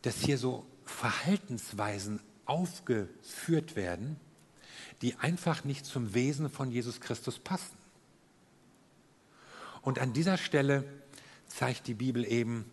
dass 0.03 0.17
hier 0.17 0.37
so 0.37 0.67
Verhaltensweisen 0.85 2.21
aufgeführt 2.47 3.77
werden, 3.77 4.17
die 5.03 5.17
einfach 5.17 5.65
nicht 5.65 5.85
zum 5.85 6.15
Wesen 6.15 6.49
von 6.49 6.71
Jesus 6.71 7.01
Christus 7.01 7.39
passen. 7.39 7.77
Und 9.83 9.99
an 9.99 10.13
dieser 10.13 10.37
Stelle 10.37 10.85
zeigt 11.47 11.87
die 11.87 11.95
Bibel 11.95 12.25
eben, 12.25 12.65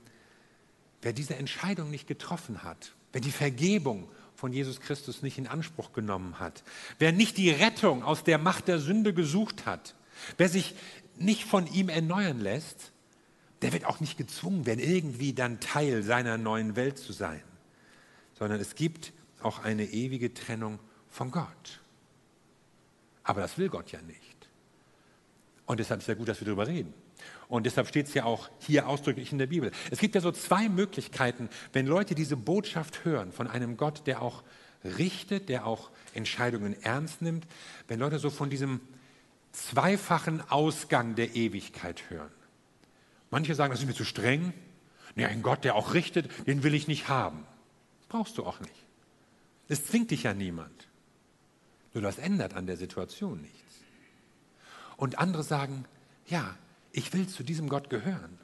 wer 1.02 1.14
diese 1.14 1.36
Entscheidung 1.36 1.92
nicht 1.92 2.08
getroffen 2.08 2.64
hat, 2.64 2.94
wer 3.12 3.22
die 3.22 3.32
Vergebung 3.32 4.10
von 4.36 4.52
Jesus 4.52 4.82
Christus 4.82 5.22
nicht 5.22 5.38
in 5.38 5.48
Anspruch 5.48 5.94
genommen 5.94 6.40
hat, 6.40 6.64
wer 7.00 7.12
nicht 7.12 7.38
die 7.38 7.52
Rettung 7.52 8.04
aus 8.04 8.24
der 8.24 8.38
Macht 8.38 8.68
der 8.68 8.80
Sünde 8.80 9.14
gesucht 9.14 9.66
hat, 9.66 9.96
wer 10.38 10.50
sich 10.50 10.76
nicht 11.18 11.44
von 11.44 11.68
ihm 11.68 11.90
erneuern 11.90 12.40
lässt, 12.40 12.92
der 13.62 13.72
wird 13.74 13.86
auch 13.86 14.00
nicht 14.00 14.18
gezwungen 14.18 14.66
werden, 14.66 14.80
irgendwie 14.80 15.34
dann 15.34 15.60
Teil 15.60 16.04
seiner 16.04 16.38
neuen 16.38 16.76
Welt 16.76 16.98
zu 16.98 17.14
sein, 17.14 17.42
sondern 18.38 18.60
es 18.60 18.76
gibt 18.76 19.13
auch 19.44 19.64
eine 19.64 19.86
ewige 19.86 20.34
Trennung 20.34 20.80
von 21.10 21.32
Gott. 21.32 21.82
Aber 23.24 23.42
das 23.42 23.58
will 23.58 23.70
Gott 23.70 23.92
ja 23.92 24.02
nicht. 24.02 24.50
Und 25.66 25.80
deshalb 25.80 26.00
ist 26.00 26.06
es 26.06 26.08
ja 26.08 26.16
gut, 26.16 26.28
dass 26.28 26.42
wir 26.42 26.46
darüber 26.46 26.68
reden. 26.68 26.94
Und 27.48 27.66
deshalb 27.66 27.88
steht 27.88 28.08
es 28.08 28.14
ja 28.14 28.26
auch 28.26 28.50
hier 28.60 28.88
ausdrücklich 28.88 29.32
in 29.32 29.38
der 29.38 29.48
Bibel. 29.48 29.72
Es 29.92 30.00
gibt 30.00 30.16
ja 30.16 30.22
so 30.22 30.32
zwei 30.32 30.70
Möglichkeiten, 30.70 31.50
wenn 31.72 31.86
Leute 31.86 32.16
diese 32.16 32.36
Botschaft 32.36 33.06
hören 33.06 33.32
von 33.32 33.48
einem 33.48 33.78
Gott, 33.78 34.08
der 34.08 34.22
auch 34.22 34.44
richtet, 34.84 35.50
der 35.50 35.66
auch 35.66 35.92
Entscheidungen 36.14 36.82
ernst 36.82 37.22
nimmt, 37.22 37.48
wenn 37.88 38.00
Leute 38.00 38.20
so 38.20 38.30
von 38.30 38.50
diesem 38.50 38.82
zweifachen 39.52 40.42
Ausgang 40.50 41.16
der 41.16 41.36
Ewigkeit 41.36 42.10
hören. 42.10 42.32
Manche 43.30 43.56
sagen, 43.56 43.72
das 43.72 43.82
ist 43.82 43.88
mir 43.88 43.94
zu 43.94 44.06
streng. 44.06 44.54
Nee, 45.16 45.26
ein 45.26 45.44
Gott, 45.44 45.64
der 45.64 45.76
auch 45.76 45.94
richtet, 45.94 46.48
den 46.48 46.64
will 46.64 46.74
ich 46.74 46.88
nicht 46.88 47.08
haben. 47.08 47.46
Brauchst 48.10 48.38
du 48.38 48.46
auch 48.46 48.60
nicht. 48.60 48.83
Es 49.68 49.86
zwingt 49.86 50.12
dich 50.12 50.24
ja 50.24 50.34
niemand. 50.34 50.88
Nur 51.94 52.04
das 52.04 52.18
ändert 52.18 52.54
an 52.54 52.66
der 52.66 52.78
Situation 52.78 53.42
nichts. 53.42 53.58
Und 54.98 55.20
andere 55.20 55.44
sagen, 55.44 55.86
ja, 56.28 56.56
ich 56.92 57.14
will 57.14 57.28
zu 57.28 57.44
diesem 57.44 57.70
Gott 57.70 57.90
gehören. 57.90 58.38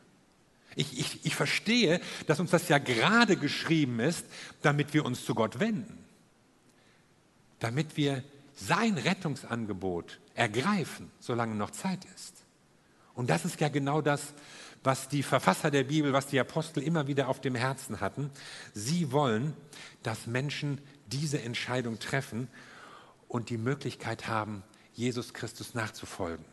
Ich, 0.76 1.00
ich, 1.00 1.26
ich 1.26 1.36
verstehe, 1.36 2.00
dass 2.28 2.40
uns 2.40 2.52
das 2.52 2.70
ja 2.70 2.78
gerade 2.78 3.38
geschrieben 3.38 4.00
ist, 4.00 4.26
damit 4.62 4.94
wir 4.94 5.06
uns 5.06 5.26
zu 5.26 5.36
Gott 5.36 5.60
wenden. 5.60 6.06
Damit 7.60 7.98
wir 7.98 8.24
sein 8.56 8.98
Rettungsangebot 8.98 10.20
ergreifen, 10.36 11.12
solange 11.20 11.56
noch 11.56 11.72
Zeit 11.72 12.06
ist. 12.16 12.46
Und 13.14 13.30
das 13.30 13.46
ist 13.46 13.60
ja 13.60 13.70
genau 13.70 14.02
das, 14.02 14.34
was 14.84 15.10
die 15.10 15.24
Verfasser 15.24 15.72
der 15.72 15.84
Bibel, 15.84 16.14
was 16.14 16.28
die 16.28 16.40
Apostel 16.40 16.84
immer 16.84 17.08
wieder 17.08 17.28
auf 17.28 17.42
dem 17.42 17.56
Herzen 17.56 18.00
hatten. 18.00 18.30
Sie 18.74 19.12
wollen, 19.12 19.54
dass 20.04 20.28
Menschen 20.28 20.80
diese 21.10 21.42
Entscheidung 21.42 22.00
treffen 22.00 22.48
und 23.28 23.50
die 23.50 23.58
Möglichkeit 23.58 24.28
haben, 24.28 24.64
Jesus 24.94 25.34
Christus 25.34 25.74
nachzufolgen. 25.74 26.46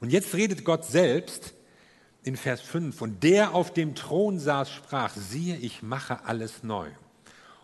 Und 0.00 0.10
jetzt 0.10 0.34
redet 0.34 0.64
Gott 0.64 0.84
selbst 0.84 1.54
in 2.22 2.36
Vers 2.36 2.60
5, 2.60 3.00
und 3.00 3.22
der 3.22 3.54
auf 3.54 3.72
dem 3.72 3.94
Thron 3.94 4.38
saß, 4.38 4.70
sprach, 4.70 5.14
siehe, 5.14 5.56
ich 5.56 5.82
mache 5.82 6.24
alles 6.24 6.62
neu. 6.62 6.90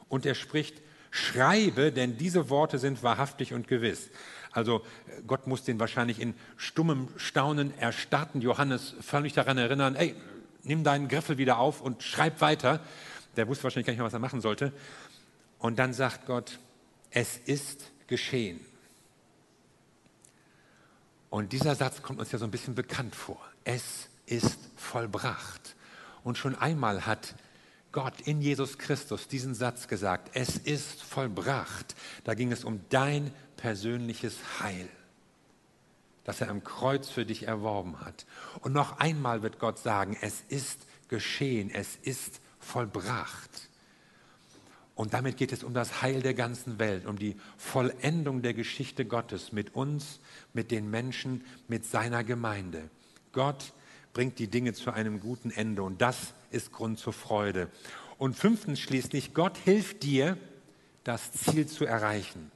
Und 0.09 0.27
er 0.27 0.35
spricht, 0.35 0.81
schreibe, 1.11 1.93
denn 1.93 2.17
diese 2.17 2.49
Worte 2.51 2.79
sind 2.79 3.03
wahrhaftig 3.03 3.53
und 3.53 3.69
gewiss. 3.69 4.11
Also 4.53 4.83
Gott 5.27 5.47
muss 5.47 5.65
den 5.65 5.81
wahrscheinlich 5.81 6.21
in 6.21 6.35
stummem 6.57 7.09
Staunen 7.17 7.77
erstarrten 7.79 8.41
Johannes 8.41 8.95
völlig 9.01 9.33
daran 9.33 9.59
erinnern, 9.59 9.97
ey, 9.97 10.15
nimm 10.63 10.83
deinen 10.85 11.09
Griffel 11.09 11.39
wieder 11.39 11.59
auf 11.59 11.81
und 11.81 12.03
schreib 12.03 12.41
weiter. 12.41 12.81
Der 13.37 13.49
wusste 13.49 13.65
wahrscheinlich 13.65 13.87
gar 13.87 13.93
nicht 13.93 13.99
mehr, 13.99 14.07
was 14.07 14.13
er 14.13 14.21
machen 14.21 14.41
sollte. 14.41 14.73
Und 15.65 15.79
dann 15.79 15.95
sagt 15.95 16.27
Gott, 16.27 16.59
es 17.11 17.39
ist 17.39 17.91
geschehen. 18.07 18.61
Und 21.31 21.55
dieser 21.55 21.75
Satz 21.75 22.03
kommt 22.03 22.21
uns 22.21 22.31
ja 22.33 22.39
so 22.39 22.45
ein 22.45 22.51
bisschen 22.51 22.75
bekannt 22.75 23.15
vor. 23.15 23.41
Es 23.65 24.11
ist 24.27 24.59
vollbracht. 24.77 25.75
Und 26.23 26.37
schon 26.37 26.55
einmal 26.55 27.07
hat 27.07 27.35
Gott 27.93 28.21
in 28.27 28.43
Jesus 28.43 28.77
Christus 28.77 29.27
diesen 29.27 29.55
Satz 29.55 29.89
gesagt, 29.89 30.33
es 30.35 30.59
ist 30.59 31.01
vollbracht. 31.03 31.95
Da 32.25 32.35
ging 32.35 32.53
es 32.53 32.63
um 32.63 32.81
dein 32.91 33.33
persönliches 33.57 34.37
Heil, 34.61 34.91
das 36.25 36.43
er 36.43 36.51
am 36.51 36.63
Kreuz 36.63 37.09
für 37.09 37.25
dich 37.25 37.45
erworben 37.49 38.03
hat. 38.03 38.27
Und 38.61 38.75
noch 38.75 38.99
einmal 38.99 39.41
wird 39.41 39.59
Gott 39.59 39.79
sagen, 39.79 40.15
es 40.21 40.43
ist 40.49 40.81
geschehen, 41.09 41.71
es 41.71 41.97
ist 42.03 42.43
vollbracht. 42.61 43.71
Und 44.95 45.13
damit 45.13 45.37
geht 45.37 45.53
es 45.53 45.65
um 45.65 45.75
das 45.75 46.03
Heil 46.03 46.23
der 46.23 46.35
ganzen 46.35 46.79
Welt, 46.79 47.07
um 47.07 47.19
die 47.19 47.37
Vollendung 47.57 48.43
der 48.43 48.55
Geschichte 48.55 49.05
Gottes 49.05 49.53
mit 49.53 49.75
uns, 49.75 50.21
mit 50.53 50.71
den 50.71 50.89
Menschen, 50.89 51.45
mit 51.67 51.85
seiner 51.85 52.23
Gemeinde. 52.23 52.91
Gott 53.33 53.73
bringt 54.13 54.39
die 54.39 54.47
Dinge 54.47 54.73
zu 54.73 54.93
einem 54.93 55.19
guten 55.19 55.51
Ende 55.51 55.83
und 55.83 56.01
das 56.01 56.35
ist 56.51 56.73
Grund 56.73 57.01
zur 57.01 57.13
Freude. 57.13 57.69
Und 58.19 58.37
fünftens 58.37 58.79
schließlich, 58.79 59.35
Gott 59.35 59.59
hilft 59.59 60.05
dir, 60.05 60.39
das 61.03 61.33
Ziel 61.33 61.67
zu 61.67 61.85
erreichen. 61.85 62.53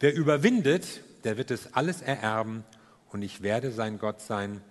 Wer 0.00 0.14
überwindet, 0.14 1.02
der 1.24 1.36
wird 1.36 1.50
es 1.50 1.74
alles 1.74 2.00
ererben 2.00 2.64
und 3.10 3.22
ich 3.22 3.42
werde 3.42 3.70
sein 3.70 3.98
Gott 3.98 4.22
sein 4.22 4.62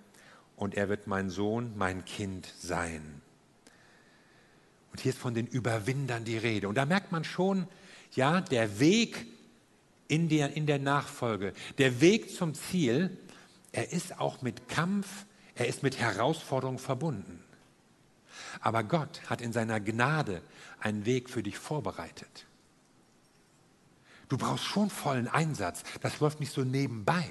und 0.56 0.76
er 0.76 0.90
wird 0.90 1.06
mein 1.06 1.30
Sohn, 1.30 1.74
mein 1.78 2.04
Kind 2.04 2.52
sein. 2.60 3.22
Und 4.98 5.02
hier 5.02 5.12
ist 5.12 5.20
von 5.20 5.36
den 5.36 5.46
Überwindern 5.46 6.26
die 6.26 6.40
Rede. 6.40 6.68
Und 6.68 6.74
da 6.74 6.84
merkt 6.84 7.12
man 7.12 7.24
schon, 7.24 7.68
ja, 8.16 8.42
der 8.42 8.80
Weg 8.80 9.28
in 10.08 10.28
der, 10.28 10.58
in 10.58 10.66
der 10.66 10.80
Nachfolge, 10.80 11.54
der 11.78 12.02
Weg 12.02 12.36
zum 12.36 12.56
Ziel, 12.56 13.16
er 13.72 13.92
ist 13.92 14.20
auch 14.20 14.42
mit 14.42 14.68
Kampf, 14.68 15.28
er 15.54 15.68
ist 15.68 15.84
mit 15.84 16.00
Herausforderungen 16.00 16.80
verbunden. 16.80 17.44
Aber 18.60 18.84
Gott 18.84 19.22
hat 19.28 19.40
in 19.40 19.54
seiner 19.54 19.80
Gnade 19.80 20.42
einen 20.80 21.06
Weg 21.06 21.30
für 21.30 21.44
dich 21.44 21.60
vorbereitet. 21.60 22.48
Du 24.30 24.38
brauchst 24.40 24.66
schon 24.66 24.90
vollen 24.90 25.28
Einsatz. 25.28 25.84
Das 26.02 26.20
läuft 26.22 26.40
nicht 26.40 26.52
so 26.52 26.64
nebenbei. 26.64 27.30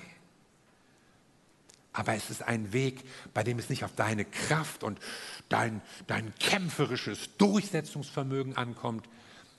Aber 1.96 2.12
es 2.12 2.28
ist 2.28 2.42
ein 2.42 2.74
Weg, 2.74 3.04
bei 3.32 3.42
dem 3.42 3.58
es 3.58 3.70
nicht 3.70 3.82
auf 3.82 3.94
deine 3.94 4.26
Kraft 4.26 4.84
und 4.84 5.00
dein, 5.48 5.80
dein 6.06 6.34
kämpferisches 6.38 7.30
Durchsetzungsvermögen 7.38 8.54
ankommt, 8.54 9.08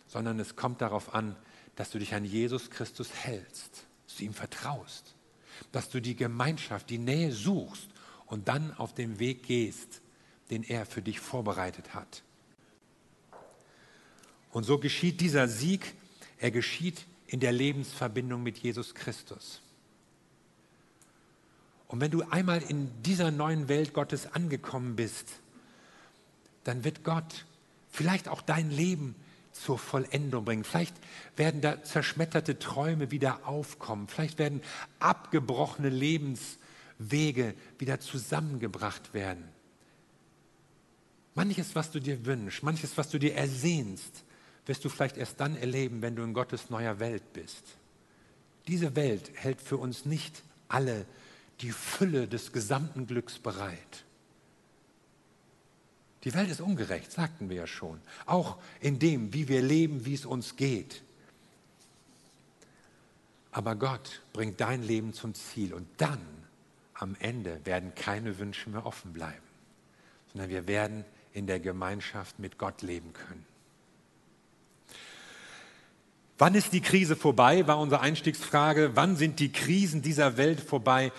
sondern 0.07 0.39
es 0.39 0.55
kommt 0.55 0.81
darauf 0.81 1.15
an, 1.15 1.35
dass 1.75 1.89
du 1.89 1.97
dich 1.97 2.13
an 2.13 2.25
Jesus 2.25 2.69
Christus 2.69 3.09
hältst, 3.11 3.87
dass 4.05 4.17
du 4.17 4.25
ihm 4.25 4.35
vertraust, 4.35 5.15
dass 5.71 5.89
du 5.89 5.99
die 5.99 6.15
Gemeinschaft, 6.15 6.91
die 6.91 6.99
Nähe 6.99 7.31
suchst 7.31 7.89
und 8.27 8.47
dann 8.47 8.71
auf 8.75 8.93
den 8.93 9.17
Weg 9.17 9.41
gehst, 9.41 10.01
den 10.51 10.61
er 10.61 10.85
für 10.85 11.01
dich 11.01 11.19
vorbereitet 11.19 11.95
hat. 11.95 12.21
Und 14.51 14.63
so 14.63 14.77
geschieht 14.77 15.21
dieser 15.21 15.47
Sieg, 15.47 15.95
er 16.37 16.51
geschieht 16.51 17.07
in 17.25 17.39
der 17.39 17.51
Lebensverbindung 17.51 18.43
mit 18.43 18.59
Jesus 18.59 18.93
Christus. 18.93 19.59
Und 21.87 22.01
wenn 22.01 22.11
du 22.11 22.21
einmal 22.23 22.61
in 22.61 22.91
dieser 23.03 23.31
neuen 23.31 23.69
Welt 23.69 23.93
Gottes 23.93 24.33
angekommen 24.33 24.95
bist, 24.95 25.27
dann 26.63 26.83
wird 26.83 27.03
Gott 27.03 27.45
vielleicht 27.89 28.27
auch 28.27 28.41
dein 28.41 28.69
Leben 28.71 29.15
zur 29.53 29.79
Vollendung 29.79 30.45
bringen. 30.45 30.63
Vielleicht 30.63 30.95
werden 31.35 31.61
da 31.61 31.83
zerschmetterte 31.83 32.59
Träume 32.59 33.09
wieder 33.11 33.47
aufkommen. 33.47 34.07
Vielleicht 34.07 34.37
werden 34.37 34.61
abgebrochene 34.99 35.89
Lebenswege 35.89 37.53
wieder 37.79 37.99
zusammengebracht 37.99 39.13
werden. 39.13 39.43
Manches, 41.35 41.75
was 41.75 41.91
du 41.91 41.99
dir 41.99 42.25
wünschst, 42.25 42.63
manches, 42.63 42.97
was 42.97 43.09
du 43.09 43.19
dir 43.19 43.35
ersehnst, 43.35 44.23
wirst 44.65 44.83
du 44.83 44.89
vielleicht 44.89 45.17
erst 45.17 45.39
dann 45.39 45.55
erleben, 45.55 46.01
wenn 46.01 46.15
du 46.15 46.23
in 46.23 46.33
Gottes 46.33 46.69
neuer 46.69 46.99
Welt 46.99 47.33
bist. 47.33 47.63
Diese 48.67 48.95
Welt 48.95 49.31
hält 49.35 49.61
für 49.61 49.77
uns 49.77 50.05
nicht 50.05 50.43
alle 50.67 51.05
die 51.61 51.71
Fülle 51.71 52.27
des 52.27 52.51
gesamten 52.51 53.07
Glücks 53.07 53.39
bereit. 53.39 54.05
Die 56.23 56.33
Welt 56.33 56.49
ist 56.49 56.61
ungerecht, 56.61 57.11
sagten 57.11 57.49
wir 57.49 57.57
ja 57.57 57.67
schon. 57.67 58.01
Auch 58.25 58.57
in 58.79 58.99
dem, 58.99 59.33
wie 59.33 59.47
wir 59.47 59.61
leben, 59.61 60.05
wie 60.05 60.13
es 60.13 60.25
uns 60.25 60.55
geht. 60.55 61.01
Aber 63.51 63.75
Gott 63.75 64.21
bringt 64.33 64.59
dein 64.59 64.83
Leben 64.83 65.13
zum 65.13 65.33
Ziel 65.33 65.73
und 65.73 65.87
dann 65.97 66.19
am 66.93 67.15
Ende 67.19 67.65
werden 67.65 67.93
keine 67.95 68.37
Wünsche 68.39 68.69
mehr 68.69 68.85
offen 68.85 69.13
bleiben, 69.13 69.45
sondern 70.31 70.49
wir 70.49 70.67
werden 70.67 71.05
in 71.33 71.47
der 71.47 71.59
Gemeinschaft 71.59 72.39
mit 72.39 72.57
Gott 72.57 72.81
leben 72.81 73.13
können. 73.13 73.45
Wann 76.39 76.53
ist 76.53 76.73
die 76.73 76.81
Krise 76.81 77.15
vorbei, 77.15 77.65
war 77.67 77.79
unsere 77.79 78.01
Einstiegsfrage. 78.01 78.91
Wann 78.95 79.15
sind 79.15 79.39
die 79.39 79.51
Krisen 79.51 80.01
dieser 80.03 80.37
Welt 80.37 80.59
vorbei? 80.59 81.11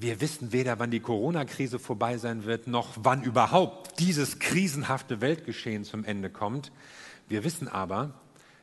Wir 0.00 0.20
wissen 0.20 0.52
weder, 0.52 0.78
wann 0.78 0.92
die 0.92 1.00
Corona-Krise 1.00 1.80
vorbei 1.80 2.18
sein 2.18 2.44
wird, 2.44 2.68
noch 2.68 2.94
wann 2.98 3.24
überhaupt 3.24 3.98
dieses 3.98 4.38
krisenhafte 4.38 5.20
Weltgeschehen 5.20 5.82
zum 5.82 6.04
Ende 6.04 6.30
kommt. 6.30 6.70
Wir 7.28 7.42
wissen 7.42 7.66
aber, 7.66 8.14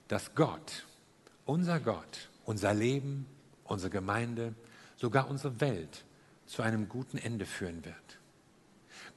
dass 0.07 0.33
Gott, 0.33 0.85
unser 1.43 1.81
Gott, 1.81 2.29
unser 2.45 2.73
Leben, 2.73 3.25
unsere 3.65 3.89
Gemeinde, 3.89 4.53
sogar 4.95 5.29
unsere 5.29 5.59
Welt 5.59 6.05
zu 6.45 6.61
einem 6.61 6.87
guten 6.87 7.17
Ende 7.17 7.45
führen 7.45 7.83
wird. 7.83 7.95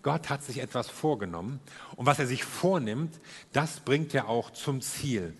Gott 0.02 0.28
hat 0.28 0.42
sich 0.42 0.58
etwas 0.58 0.90
vorgenommen 0.90 1.60
und 1.94 2.06
was 2.06 2.18
er 2.18 2.26
sich 2.26 2.42
vornimmt, 2.42 3.20
das 3.52 3.78
bringt 3.78 4.12
er 4.12 4.28
auch 4.28 4.50
zum 4.50 4.80
Ziel. 4.80 5.36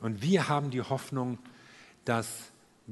Und 0.00 0.20
wir 0.20 0.50
haben 0.50 0.70
die 0.70 0.82
Hoffnung, 0.82 1.38
dass 2.04 2.28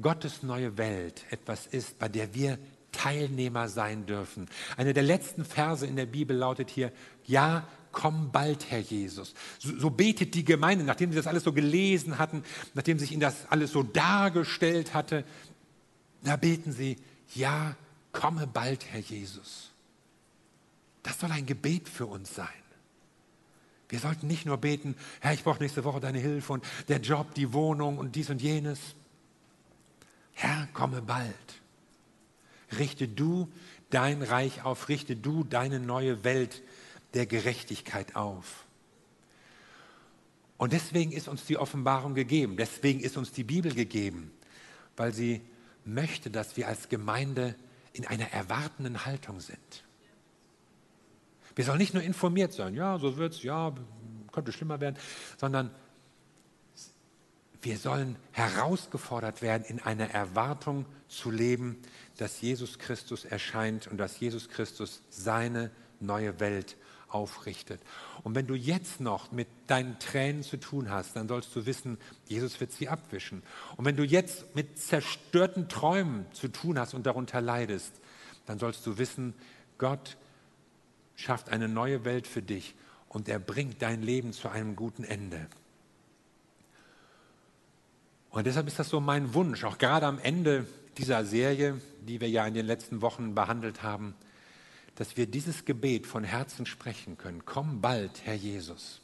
Gottes 0.01 0.41
neue 0.41 0.79
Welt 0.79 1.25
etwas 1.29 1.67
ist, 1.67 1.99
bei 1.99 2.09
der 2.09 2.33
wir 2.33 2.57
Teilnehmer 2.91 3.69
sein 3.69 4.05
dürfen. 4.05 4.49
Eine 4.77 4.93
der 4.93 5.03
letzten 5.03 5.45
Verse 5.45 5.85
in 5.85 5.95
der 5.95 6.05
Bibel 6.05 6.35
lautet 6.35 6.69
hier, 6.69 6.91
ja, 7.25 7.67
komm 7.91 8.31
bald, 8.31 8.69
Herr 8.69 8.79
Jesus. 8.79 9.33
So, 9.59 9.77
so, 9.77 9.89
betet 9.89 10.35
die 10.35 10.43
Gemeinde, 10.43 10.83
nachdem 10.83 11.11
sie 11.11 11.17
das 11.17 11.27
alles 11.27 11.43
so 11.43 11.53
gelesen 11.53 12.17
hatten, 12.17 12.43
nachdem 12.73 12.99
sich 12.99 13.11
ihnen 13.11 13.21
das 13.21 13.49
alles 13.49 13.71
so 13.71 13.83
dargestellt 13.83 14.93
hatte, 14.93 15.23
da 16.23 16.35
beten 16.35 16.71
sie, 16.71 16.97
ja, 17.33 17.75
komme 18.11 18.47
bald, 18.47 18.85
Herr 18.91 18.99
Jesus. 18.99 19.71
Das 21.03 21.19
soll 21.19 21.31
ein 21.31 21.45
Gebet 21.45 21.87
für 21.87 22.05
uns 22.05 22.35
sein. 22.35 22.47
Wir 23.87 23.99
sollten 23.99 24.27
nicht 24.27 24.45
nur 24.45 24.57
beten, 24.57 24.95
Herr, 25.19 25.33
ich 25.33 25.43
brauche 25.43 25.61
nächste 25.61 25.83
Woche 25.83 25.99
deine 25.99 26.19
Hilfe 26.19 26.53
und 26.53 26.63
der 26.87 26.99
Job, 26.99 27.33
die 27.33 27.53
Wohnung 27.53 27.97
und 27.97 28.15
dies 28.15 28.29
und 28.29 28.41
jenes. 28.41 28.79
Herr, 30.33 30.67
komme 30.73 31.01
bald. 31.01 31.58
Richte 32.77 33.07
du 33.07 33.51
dein 33.89 34.21
Reich 34.21 34.63
auf, 34.63 34.89
richte 34.89 35.15
du 35.15 35.43
deine 35.43 35.79
neue 35.79 36.23
Welt 36.23 36.61
der 37.13 37.25
Gerechtigkeit 37.25 38.15
auf. 38.15 38.65
Und 40.57 40.73
deswegen 40.73 41.11
ist 41.11 41.27
uns 41.27 41.45
die 41.45 41.57
Offenbarung 41.57 42.13
gegeben, 42.13 42.57
deswegen 42.57 42.99
ist 42.99 43.17
uns 43.17 43.31
die 43.31 43.45
Bibel 43.45 43.73
gegeben, 43.73 44.31
weil 44.97 45.13
sie 45.13 45.41
möchte, 45.85 46.29
dass 46.29 46.57
wir 46.57 46.67
als 46.67 46.89
Gemeinde 46.89 47.55
in 47.93 48.05
einer 48.05 48.31
erwartenden 48.31 49.05
Haltung 49.05 49.39
sind. 49.39 49.85
Wir 51.55 51.65
sollen 51.65 51.77
nicht 51.79 51.93
nur 51.93 52.03
informiert 52.03 52.53
sein, 52.53 52.75
ja, 52.75 52.99
so 52.99 53.17
wird 53.17 53.33
es, 53.33 53.43
ja, 53.43 53.73
könnte 54.31 54.51
schlimmer 54.51 54.79
werden, 54.79 54.97
sondern 55.37 55.71
wir 57.61 57.77
sollen 57.77 58.15
herausgefordert 58.31 59.41
werden, 59.41 59.63
in 59.65 59.79
einer 59.81 60.09
Erwartung 60.11 60.85
zu 61.07 61.29
leben, 61.31 61.77
dass 62.17 62.41
Jesus 62.41 62.79
Christus 62.79 63.25
erscheint 63.25 63.87
und 63.87 63.97
dass 63.97 64.19
Jesus 64.19 64.49
Christus 64.49 65.01
seine 65.09 65.71
neue 65.99 66.39
Welt 66.39 66.77
aufrichtet. 67.09 67.81
Und 68.23 68.35
wenn 68.35 68.47
du 68.47 68.53
jetzt 68.53 69.01
noch 69.01 69.31
mit 69.31 69.47
deinen 69.67 69.99
Tränen 69.99 70.43
zu 70.43 70.57
tun 70.57 70.89
hast, 70.89 71.15
dann 71.15 71.27
sollst 71.27 71.55
du 71.55 71.65
wissen, 71.65 71.97
Jesus 72.27 72.59
wird 72.59 72.71
sie 72.71 72.87
abwischen. 72.87 73.43
Und 73.75 73.85
wenn 73.85 73.97
du 73.97 74.03
jetzt 74.03 74.55
mit 74.55 74.79
zerstörten 74.79 75.67
Träumen 75.69 76.25
zu 76.33 76.47
tun 76.47 76.79
hast 76.79 76.93
und 76.93 77.05
darunter 77.05 77.41
leidest, 77.41 77.93
dann 78.45 78.59
sollst 78.59 78.85
du 78.85 78.97
wissen, 78.97 79.33
Gott 79.77 80.17
schafft 81.15 81.49
eine 81.49 81.67
neue 81.67 82.05
Welt 82.05 82.27
für 82.27 82.41
dich 82.41 82.75
und 83.09 83.27
er 83.27 83.39
bringt 83.39 83.81
dein 83.81 84.01
Leben 84.01 84.31
zu 84.33 84.49
einem 84.49 84.75
guten 84.75 85.03
Ende. 85.03 85.47
Und 88.31 88.45
deshalb 88.45 88.67
ist 88.67 88.79
das 88.79 88.89
so 88.89 88.99
mein 88.99 89.33
Wunsch, 89.33 89.63
auch 89.63 89.77
gerade 89.77 90.05
am 90.05 90.19
Ende 90.19 90.67
dieser 90.97 91.25
Serie, 91.25 91.81
die 92.01 92.21
wir 92.21 92.29
ja 92.29 92.45
in 92.45 92.53
den 92.53 92.65
letzten 92.65 93.01
Wochen 93.01 93.33
behandelt 93.33 93.81
haben, 93.83 94.13
dass 94.95 95.17
wir 95.17 95.25
dieses 95.25 95.65
Gebet 95.65 96.05
von 96.05 96.23
Herzen 96.23 96.65
sprechen 96.65 97.17
können. 97.17 97.43
Komm 97.45 97.81
bald, 97.81 98.11
Herr 98.25 98.35
Jesus. 98.35 98.99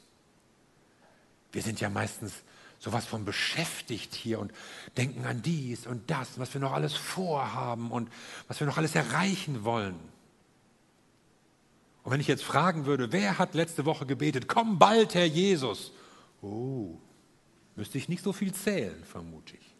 Wir 1.52 1.62
sind 1.62 1.80
ja 1.80 1.90
meistens 1.90 2.34
sowas 2.80 3.06
von 3.06 3.26
beschäftigt 3.26 4.14
hier 4.14 4.40
und 4.40 4.52
denken 4.98 5.26
an 5.26 5.42
dies 5.42 5.88
und 5.88 6.12
das, 6.12 6.38
was 6.38 6.54
wir 6.54 6.62
noch 6.62 6.74
alles 6.74 6.94
vorhaben 6.94 7.92
und 7.92 8.12
was 8.48 8.60
wir 8.60 8.68
noch 8.68 8.78
alles 8.78 8.94
erreichen 8.94 9.64
wollen. 9.64 9.96
Und 12.04 12.12
wenn 12.12 12.22
ich 12.22 12.28
jetzt 12.28 12.44
fragen 12.44 12.86
würde, 12.86 13.12
wer 13.12 13.40
hat 13.40 13.56
letzte 13.56 13.86
Woche 13.86 14.06
gebetet, 14.06 14.48
komm 14.48 14.78
bald, 14.78 15.16
Herr 15.16 15.26
Jesus? 15.26 15.92
Oh, 16.42 17.00
müsste 17.76 17.98
ich 17.98 18.10
nicht 18.10 18.24
so 18.24 18.34
viel 18.34 18.54
zählen, 18.54 19.04
vermute 19.04 19.56
ich. 19.56 19.76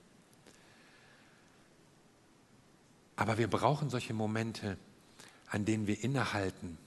Aber 3.16 3.38
wir 3.38 3.48
brauchen 3.48 3.90
solche 3.90 4.14
Momente, 4.14 4.78
an 5.50 5.66
denen 5.66 5.88
wir 5.88 6.04
innehalten, 6.04 6.78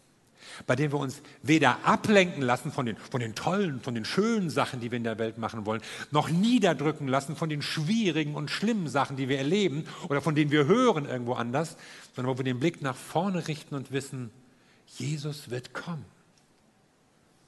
bei 0.67 0.77
denen 0.77 0.93
wir 0.93 0.99
uns 0.99 1.23
weder 1.43 1.85
ablenken 1.85 2.43
lassen 2.43 2.73
von 2.73 2.87
den, 2.87 2.97
von 2.97 3.21
den 3.21 3.35
tollen, 3.35 3.81
von 3.81 3.95
den 3.95 4.05
schönen 4.05 4.51
Sachen, 4.51 4.81
die 4.81 4.91
wir 4.91 4.97
in 4.97 5.05
der 5.05 5.19
Welt 5.19 5.39
machen 5.39 5.67
wollen, 5.67 5.83
noch 6.11 6.29
niederdrücken 6.29 7.09
lassen 7.09 7.37
von 7.37 7.49
den 7.49 7.63
schwierigen 7.63 8.35
und 8.35 8.51
schlimmen 8.51 8.89
Sachen, 8.89 9.17
die 9.17 9.29
wir 9.29 9.39
erleben 9.39 9.87
oder 10.09 10.21
von 10.21 10.35
denen 10.35 10.51
wir 10.51 10.67
hören 10.67 11.07
irgendwo 11.07 11.35
anders, 11.35 11.77
sondern 12.15 12.35
wo 12.35 12.39
wir 12.39 12.45
den 12.45 12.61
Blick 12.61 12.83
nach 12.83 12.97
vorne 12.97 13.49
richten 13.49 13.75
und 13.75 13.93
wissen, 13.93 14.31
Jesus 14.87 15.51
wird 15.51 15.75
kommen. 15.75 16.05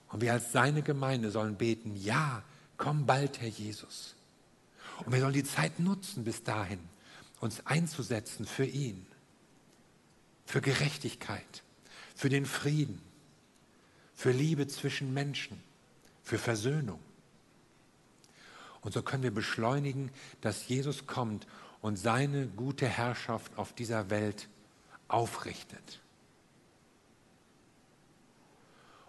Und 0.08 0.20
wir 0.20 0.32
als 0.32 0.52
seine 0.52 0.82
Gemeinde 0.82 1.30
sollen 1.30 1.56
beten, 1.56 1.96
ja, 1.96 2.42
komm 2.80 3.04
bald, 3.06 3.40
Herr 3.40 3.48
Jesus. 3.48 4.16
Und 5.04 5.12
wir 5.12 5.20
sollen 5.20 5.34
die 5.34 5.44
Zeit 5.44 5.78
nutzen 5.78 6.24
bis 6.24 6.42
dahin, 6.42 6.80
uns 7.38 7.64
einzusetzen 7.66 8.46
für 8.46 8.64
ihn, 8.64 9.06
für 10.46 10.60
Gerechtigkeit, 10.60 11.62
für 12.16 12.30
den 12.30 12.46
Frieden, 12.46 13.00
für 14.14 14.32
Liebe 14.32 14.66
zwischen 14.66 15.12
Menschen, 15.14 15.62
für 16.22 16.38
Versöhnung. 16.38 17.00
Und 18.80 18.94
so 18.94 19.02
können 19.02 19.22
wir 19.22 19.30
beschleunigen, 19.30 20.10
dass 20.40 20.66
Jesus 20.66 21.06
kommt 21.06 21.46
und 21.82 21.96
seine 21.96 22.46
gute 22.46 22.88
Herrschaft 22.88 23.58
auf 23.58 23.74
dieser 23.74 24.08
Welt 24.08 24.48
aufrichtet. 25.06 26.00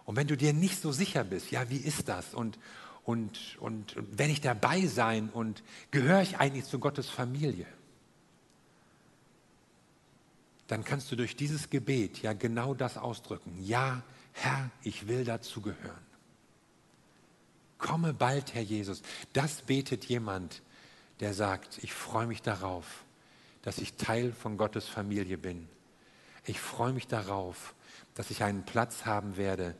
Und 0.04 0.16
wenn 0.16 0.26
du 0.26 0.36
dir 0.36 0.52
nicht 0.52 0.80
so 0.80 0.92
sicher 0.92 1.24
bist, 1.24 1.50
ja, 1.50 1.70
wie 1.70 1.78
ist 1.78 2.08
das? 2.08 2.34
Und, 2.34 2.58
und, 3.04 3.56
und, 3.60 3.96
und 3.96 4.18
wenn 4.18 4.30
ich 4.30 4.40
dabei 4.40 4.86
sein 4.86 5.28
und 5.30 5.62
gehöre 5.90 6.22
ich 6.22 6.38
eigentlich 6.38 6.64
zu 6.64 6.78
Gottes 6.78 7.08
Familie? 7.08 7.66
Dann 10.68 10.84
kannst 10.84 11.10
du 11.10 11.16
durch 11.16 11.36
dieses 11.36 11.68
Gebet 11.68 12.22
ja 12.22 12.32
genau 12.32 12.74
das 12.74 12.96
ausdrücken. 12.96 13.58
Ja, 13.62 14.02
Herr, 14.32 14.70
ich 14.82 15.08
will 15.08 15.24
dazugehören. 15.24 16.12
Komme 17.78 18.14
bald, 18.14 18.54
Herr 18.54 18.62
Jesus. 18.62 19.02
Das 19.32 19.62
betet 19.62 20.04
jemand, 20.04 20.62
der 21.20 21.34
sagt, 21.34 21.78
ich 21.82 21.92
freue 21.92 22.26
mich 22.26 22.40
darauf, 22.40 23.04
dass 23.62 23.78
ich 23.78 23.94
Teil 23.94 24.32
von 24.32 24.56
Gottes 24.56 24.86
Familie 24.86 25.36
bin. 25.36 25.68
Ich 26.46 26.60
freue 26.60 26.92
mich 26.92 27.06
darauf, 27.06 27.74
dass 28.14 28.30
ich 28.30 28.42
einen 28.42 28.64
Platz 28.64 29.04
haben 29.04 29.36
werde 29.36 29.76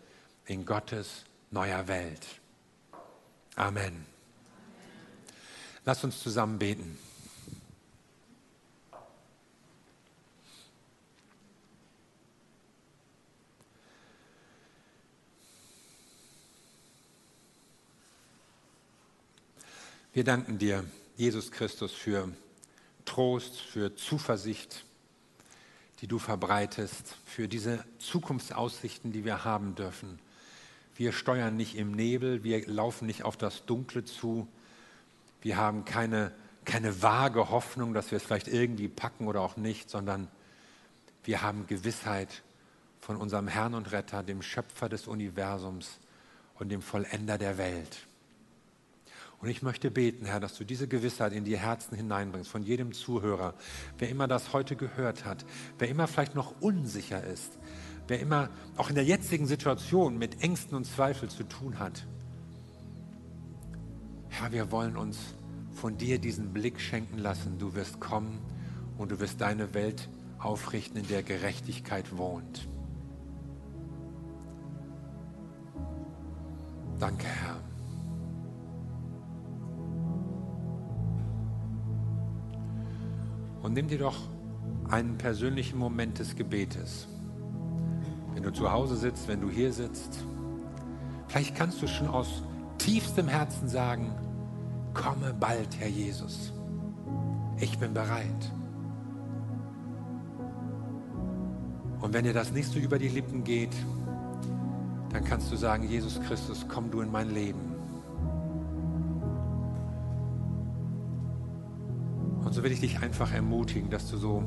in 0.46 0.66
Gottes 0.66 1.24
neuer 1.50 1.88
Welt. 1.88 2.41
Amen. 3.56 4.06
Lass 5.84 6.02
uns 6.04 6.20
zusammen 6.20 6.58
beten. 6.58 6.98
Wir 20.14 20.24
danken 20.24 20.58
dir, 20.58 20.84
Jesus 21.16 21.50
Christus, 21.50 21.92
für 21.92 22.28
Trost, 23.04 23.60
für 23.60 23.96
Zuversicht, 23.96 24.84
die 26.00 26.06
du 26.06 26.18
verbreitest, 26.18 27.16
für 27.24 27.48
diese 27.48 27.84
Zukunftsaussichten, 27.98 29.12
die 29.12 29.24
wir 29.24 29.44
haben 29.44 29.74
dürfen 29.74 30.18
Wir 30.94 31.12
steuern 31.12 31.56
nicht 31.56 31.76
im 31.76 31.92
Nebel, 31.92 32.44
wir 32.44 32.66
laufen 32.66 33.06
nicht 33.06 33.24
auf 33.24 33.36
das 33.36 33.64
Dunkle 33.64 34.04
zu, 34.04 34.46
wir 35.40 35.56
haben 35.56 35.84
keine, 35.84 36.32
keine 36.64 37.02
vage 37.02 37.50
Hoffnung, 37.50 37.94
dass 37.94 38.10
wir 38.10 38.16
es 38.16 38.22
vielleicht 38.22 38.48
irgendwie 38.48 38.88
packen 38.88 39.26
oder 39.26 39.40
auch 39.40 39.56
nicht, 39.56 39.90
sondern 39.90 40.28
wir 41.24 41.42
haben 41.42 41.66
Gewissheit 41.66 42.42
von 43.00 43.16
unserem 43.16 43.48
Herrn 43.48 43.74
und 43.74 43.90
Retter, 43.92 44.22
dem 44.22 44.42
Schöpfer 44.42 44.88
des 44.88 45.08
Universums 45.08 45.98
und 46.58 46.68
dem 46.68 46.82
Vollender 46.82 47.38
der 47.38 47.58
Welt. 47.58 48.06
Und 49.40 49.48
ich 49.48 49.60
möchte 49.60 49.90
beten, 49.90 50.24
Herr, 50.24 50.38
dass 50.38 50.54
du 50.54 50.62
diese 50.62 50.86
Gewissheit 50.86 51.32
in 51.32 51.44
die 51.44 51.58
Herzen 51.58 51.96
hineinbringst, 51.96 52.48
von 52.48 52.62
jedem 52.62 52.92
Zuhörer, 52.92 53.54
wer 53.98 54.08
immer 54.08 54.28
das 54.28 54.52
heute 54.52 54.76
gehört 54.76 55.24
hat, 55.24 55.44
wer 55.80 55.88
immer 55.88 56.06
vielleicht 56.06 56.36
noch 56.36 56.60
unsicher 56.60 57.24
ist, 57.24 57.58
wer 58.08 58.20
immer 58.20 58.50
auch 58.76 58.88
in 58.88 58.94
der 58.94 59.04
jetzigen 59.04 59.46
Situation 59.46 60.18
mit 60.18 60.42
Ängsten 60.42 60.76
und 60.76 60.84
Zweifeln 60.84 61.30
zu 61.30 61.44
tun 61.44 61.78
hat. 61.78 62.06
Herr, 64.28 64.52
wir 64.52 64.70
wollen 64.70 64.96
uns 64.96 65.18
von 65.72 65.96
dir 65.96 66.18
diesen 66.18 66.52
Blick 66.52 66.80
schenken 66.80 67.18
lassen. 67.18 67.58
Du 67.58 67.74
wirst 67.74 68.00
kommen 68.00 68.38
und 68.98 69.10
du 69.10 69.20
wirst 69.20 69.40
deine 69.40 69.74
Welt 69.74 70.08
aufrichten, 70.38 70.98
in 70.98 71.08
der 71.08 71.22
Gerechtigkeit 71.22 72.16
wohnt. 72.16 72.68
Danke, 76.98 77.26
Herr. 77.26 77.60
Und 83.62 83.74
nimm 83.74 83.88
dir 83.88 83.98
doch 83.98 84.16
einen 84.88 85.18
persönlichen 85.18 85.78
Moment 85.78 86.18
des 86.18 86.36
Gebetes. 86.36 87.08
Wenn 88.42 88.52
du 88.52 88.58
zu 88.58 88.72
Hause 88.72 88.96
sitzt, 88.96 89.28
wenn 89.28 89.40
du 89.40 89.48
hier 89.48 89.72
sitzt, 89.72 90.18
vielleicht 91.28 91.54
kannst 91.54 91.80
du 91.80 91.86
schon 91.86 92.08
aus 92.08 92.42
tiefstem 92.76 93.28
Herzen 93.28 93.68
sagen, 93.68 94.12
komme 94.94 95.32
bald, 95.32 95.78
Herr 95.78 95.86
Jesus. 95.86 96.52
Ich 97.60 97.78
bin 97.78 97.94
bereit. 97.94 98.52
Und 102.00 102.12
wenn 102.12 102.24
dir 102.24 102.32
das 102.32 102.50
nicht 102.50 102.68
so 102.68 102.80
über 102.80 102.98
die 102.98 103.06
Lippen 103.06 103.44
geht, 103.44 103.76
dann 105.10 105.22
kannst 105.22 105.52
du 105.52 105.56
sagen, 105.56 105.84
Jesus 105.84 106.20
Christus, 106.22 106.66
komm 106.68 106.90
du 106.90 107.00
in 107.00 107.12
mein 107.12 107.30
Leben. 107.30 107.60
so 112.50 112.62
will 112.64 112.72
ich 112.72 112.80
dich 112.80 113.00
einfach 113.00 113.32
ermutigen, 113.32 113.88
dass 113.88 114.10
du 114.10 114.18
so 114.18 114.42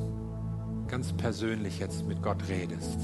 ganz 0.88 1.14
persönlich 1.14 1.80
jetzt 1.80 2.06
mit 2.06 2.22
Gott 2.22 2.50
redest. 2.50 3.00